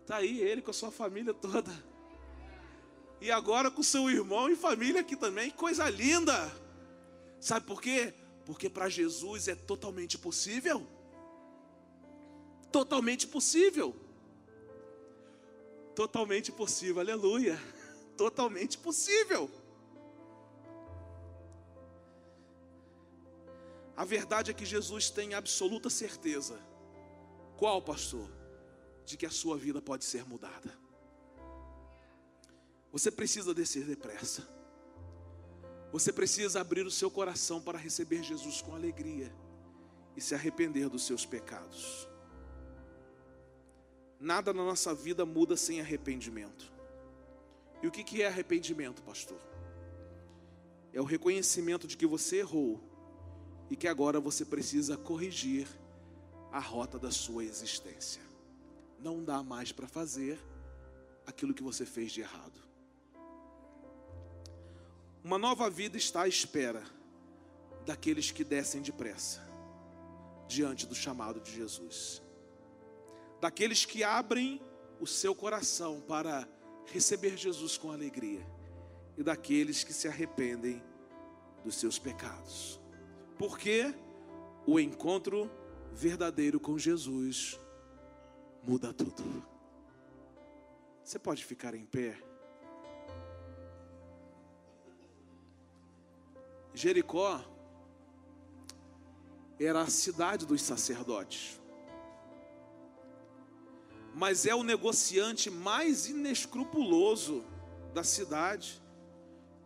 Está 0.00 0.16
aí 0.16 0.40
ele 0.40 0.62
com 0.62 0.70
a 0.70 0.74
sua 0.74 0.90
família 0.90 1.34
toda. 1.34 1.70
E 3.20 3.30
agora 3.30 3.70
com 3.70 3.82
seu 3.82 4.10
irmão 4.10 4.48
e 4.48 4.56
família 4.56 5.02
aqui 5.02 5.14
também. 5.14 5.50
Coisa 5.50 5.88
linda. 5.88 6.50
Sabe 7.38 7.66
por 7.66 7.80
quê? 7.80 8.14
Porque 8.46 8.70
para 8.70 8.88
Jesus 8.88 9.48
é 9.48 9.54
totalmente 9.54 10.16
possível. 10.16 10.84
Totalmente 12.72 13.26
possível. 13.26 13.94
Totalmente 15.94 16.50
possível, 16.50 17.00
aleluia. 17.00 17.58
Totalmente 18.16 18.78
possível. 18.78 19.50
A 23.96 24.04
verdade 24.04 24.50
é 24.50 24.54
que 24.54 24.64
Jesus 24.64 25.10
tem 25.10 25.34
absoluta 25.34 25.90
certeza. 25.90 26.58
Qual, 27.56 27.80
pastor? 27.82 28.28
De 29.04 29.16
que 29.16 29.26
a 29.26 29.30
sua 29.30 29.56
vida 29.56 29.82
pode 29.82 30.04
ser 30.04 30.24
mudada. 30.24 30.76
Você 32.90 33.10
precisa 33.10 33.54
descer 33.54 33.84
depressa. 33.84 34.46
Você 35.92 36.12
precisa 36.12 36.60
abrir 36.60 36.86
o 36.86 36.90
seu 36.90 37.10
coração 37.10 37.60
para 37.60 37.78
receber 37.78 38.22
Jesus 38.22 38.62
com 38.62 38.74
alegria 38.74 39.32
e 40.16 40.20
se 40.20 40.34
arrepender 40.34 40.88
dos 40.88 41.06
seus 41.06 41.26
pecados. 41.26 42.08
Nada 44.22 44.52
na 44.52 44.64
nossa 44.64 44.94
vida 44.94 45.26
muda 45.26 45.56
sem 45.56 45.80
arrependimento. 45.80 46.72
E 47.82 47.88
o 47.88 47.90
que 47.90 48.22
é 48.22 48.28
arrependimento, 48.28 49.02
pastor? 49.02 49.40
É 50.92 51.00
o 51.00 51.04
reconhecimento 51.04 51.88
de 51.88 51.96
que 51.96 52.06
você 52.06 52.36
errou 52.36 52.80
e 53.68 53.74
que 53.74 53.88
agora 53.88 54.20
você 54.20 54.44
precisa 54.44 54.96
corrigir 54.96 55.66
a 56.52 56.60
rota 56.60 57.00
da 57.00 57.10
sua 57.10 57.44
existência. 57.44 58.22
Não 59.00 59.24
dá 59.24 59.42
mais 59.42 59.72
para 59.72 59.88
fazer 59.88 60.38
aquilo 61.26 61.52
que 61.52 61.62
você 61.62 61.84
fez 61.84 62.12
de 62.12 62.20
errado. 62.20 62.62
Uma 65.24 65.36
nova 65.36 65.68
vida 65.68 65.96
está 65.96 66.22
à 66.22 66.28
espera 66.28 66.84
daqueles 67.84 68.30
que 68.30 68.44
descem 68.44 68.82
depressa 68.82 69.42
diante 70.46 70.86
do 70.86 70.94
chamado 70.94 71.40
de 71.40 71.52
Jesus 71.52 72.21
daqueles 73.42 73.84
que 73.84 74.04
abrem 74.04 74.62
o 75.00 75.06
seu 75.06 75.34
coração 75.34 76.00
para 76.00 76.48
receber 76.86 77.36
Jesus 77.36 77.76
com 77.76 77.90
alegria, 77.90 78.46
e 79.18 79.22
daqueles 79.24 79.82
que 79.82 79.92
se 79.92 80.06
arrependem 80.06 80.80
dos 81.64 81.74
seus 81.74 81.98
pecados. 81.98 82.80
Porque 83.36 83.92
o 84.64 84.78
encontro 84.78 85.50
verdadeiro 85.92 86.60
com 86.60 86.78
Jesus 86.78 87.58
muda 88.62 88.94
tudo. 88.94 89.44
Você 91.02 91.18
pode 91.18 91.44
ficar 91.44 91.74
em 91.74 91.84
pé? 91.84 92.16
Jericó 96.72 97.44
era 99.58 99.80
a 99.80 99.88
cidade 99.88 100.46
dos 100.46 100.62
sacerdotes 100.62 101.60
mas 104.14 104.44
é 104.46 104.54
o 104.54 104.62
negociante 104.62 105.50
mais 105.50 106.06
inescrupuloso 106.06 107.44
da 107.94 108.04
cidade 108.04 108.80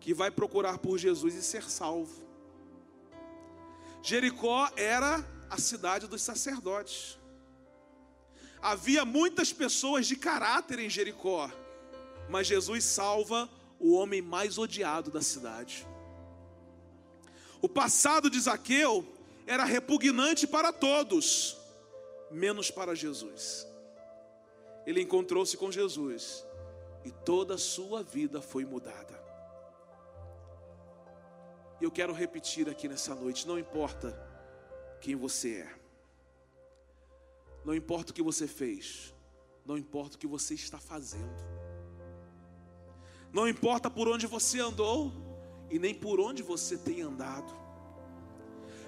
que 0.01 0.15
vai 0.15 0.31
procurar 0.31 0.79
por 0.79 0.99
Jesus 0.99 1.35
e 1.35 1.43
ser 1.43 1.69
salvo. 1.69 2.25
Jericó 4.03 4.71
era 4.77 5.25
a 5.51 5.59
cidade 5.59 6.07
dos 6.07 6.23
sacerdotes. 6.23 7.19
Havia 8.63 9.05
muitas 9.05 9.53
pessoas 9.53 10.07
de 10.07 10.17
caráter 10.17 10.79
em 10.79 10.89
Jericó, 10.89 11.51
mas 12.29 12.47
Jesus 12.47 12.85
salva 12.85 13.49
o 13.81 13.95
homem 13.95 14.23
mais 14.23 14.59
odiado 14.59 15.11
da 15.11 15.21
cidade. 15.21 15.87
O 17.61 17.69
passado 17.69 18.31
de 18.31 18.39
Zaqueu 18.39 19.05
era 19.45 19.65
repugnante 19.65 20.47
para 20.47 20.73
todos, 20.73 21.57
menos 22.31 22.71
para 22.71 22.95
Jesus 22.95 23.67
ele 24.87 25.03
encontrou-se 25.03 25.57
com 25.57 25.71
Jesus 25.71 26.47
e 27.05 27.11
toda 27.11 27.55
a 27.55 27.59
sua 27.59 28.03
vida 28.03 28.41
foi 28.41 28.65
mudada. 28.65 29.21
E 31.81 31.85
eu 31.85 31.91
quero 31.91 32.13
repetir 32.13 32.69
aqui 32.69 32.89
nessa 32.89 33.15
noite: 33.15 33.47
não 33.47 33.59
importa 33.59 34.17
quem 35.01 35.17
você 35.17 35.57
é, 35.57 35.75
não 37.65 37.75
importa 37.75 38.13
o 38.13 38.15
que 38.15 38.23
você 38.23 38.47
fez, 38.47 39.13
não 39.65 39.77
importa 39.77 40.17
o 40.17 40.19
que 40.19 40.27
você 40.27 40.55
está 40.55 40.79
fazendo, 40.79 41.45
não 43.33 43.49
importa 43.49 43.91
por 43.91 44.09
onde 44.09 44.27
você 44.27 44.61
andou 44.61 45.13
e 45.69 45.79
nem 45.81 45.93
por 45.93 46.21
onde 46.21 46.43
você 46.45 46.79
tem 46.79 47.03
andado, 47.03 47.53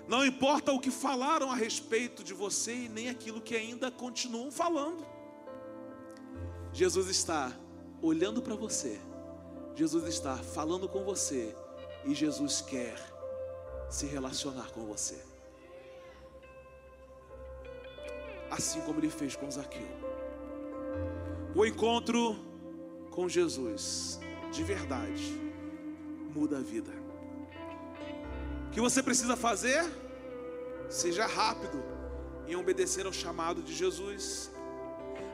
não 0.07 0.25
importa 0.25 0.73
o 0.73 0.81
que 0.81 0.93
falaram 0.93 1.51
a 1.51 1.57
respeito 1.57 2.23
de 2.23 2.33
você 2.33 2.73
e 2.73 2.89
nem 2.89 3.11
aquilo 3.11 3.43
que 3.43 3.55
ainda 3.55 3.91
continuam 3.91 4.51
falando. 4.51 5.18
Jesus 6.73 7.09
está 7.09 7.53
olhando 8.03 8.41
para 8.43 8.55
você, 8.55 9.01
Jesus 9.75 10.05
está 10.05 10.37
falando 10.37 10.89
com 10.89 11.05
você 11.05 11.55
e 12.05 12.15
Jesus 12.15 12.61
quer 12.61 12.97
se 13.89 14.07
relacionar 14.07 14.71
com 14.71 14.85
você. 14.87 15.19
Assim 18.51 18.81
como 18.83 19.01
ele 19.01 19.11
fez 19.11 19.37
com 19.37 19.51
Zaqueu. 19.51 19.87
O 21.55 21.65
encontro 21.65 22.37
com 23.11 23.29
Jesus, 23.29 24.21
de 24.53 24.63
verdade, 24.63 25.39
muda 26.35 26.59
a 26.59 26.61
vida. 26.61 26.93
O 28.69 28.71
que 28.71 28.81
você 28.81 29.03
precisa 29.03 29.37
fazer? 29.37 29.85
Seja 30.89 31.27
rápido 31.27 31.83
em 32.47 32.57
obedecer 32.57 33.07
ao 33.07 33.13
chamado 33.13 33.63
de 33.63 33.75
Jesus 33.75 34.51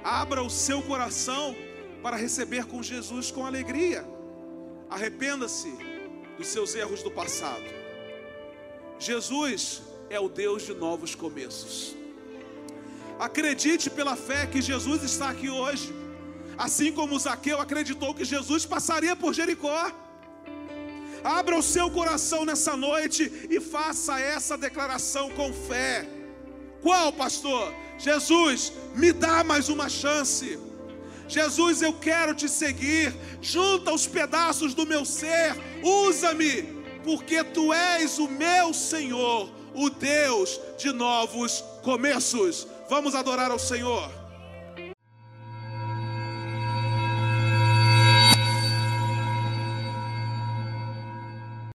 Abra 0.05 0.43
o 0.43 0.51
seu 0.51 0.83
coração 0.83 1.57
para 2.03 2.14
receber 2.14 2.67
com 2.67 2.83
Jesus 2.83 3.31
com 3.31 3.47
alegria. 3.47 4.07
Arrependa-se 4.90 5.73
dos 6.37 6.47
seus 6.47 6.75
erros 6.75 7.03
do 7.03 7.11
passado. 7.11 7.64
Jesus 8.99 9.83
é 10.11 10.21
o 10.21 10.29
Deus 10.29 10.64
de 10.64 10.75
novos 10.75 11.14
começos. 11.14 11.97
Acredite 13.19 13.88
pela 13.88 14.14
fé 14.14 14.47
que 14.47 14.61
Jesus 14.61 15.03
está 15.03 15.31
aqui 15.31 15.49
hoje. 15.49 15.95
Assim 16.59 16.93
como 16.93 17.19
Zaqueu 17.19 17.59
acreditou 17.59 18.14
que 18.14 18.27
Jesus 18.27 18.67
passaria 18.67 19.17
por 19.17 19.33
Jericó. 19.33 19.90
Abra 21.25 21.57
o 21.57 21.62
seu 21.62 21.90
coração 21.90 22.45
nessa 22.45 22.77
noite 22.77 23.49
e 23.49 23.59
faça 23.59 24.21
essa 24.21 24.59
declaração 24.59 25.31
com 25.31 25.51
fé. 25.51 26.07
Qual, 26.83 27.11
pastor? 27.11 27.73
Jesus, 27.99 28.73
me 28.95 29.13
dá 29.13 29.45
mais 29.45 29.69
uma 29.69 29.89
chance. 29.89 30.59
Jesus, 31.29 31.83
eu 31.83 31.93
quero 31.93 32.35
te 32.35 32.49
seguir. 32.49 33.15
Junta 33.41 33.93
os 33.93 34.07
pedaços 34.07 34.75
do 34.75 34.87
meu 34.87 35.05
ser, 35.05 35.55
usa-me, 35.83 36.63
porque 37.03 37.43
tu 37.45 37.73
és 37.73 38.19
o 38.19 38.29
meu 38.29 38.75
Senhor, 38.75 39.51
o 39.75 39.91
Deus 39.91 40.61
de 40.79 40.93
novos 40.93 41.63
começos. 41.83 42.67
Vamos 42.89 43.15
adorar 43.15 43.51
ao 43.51 43.59
Senhor. 43.59 44.24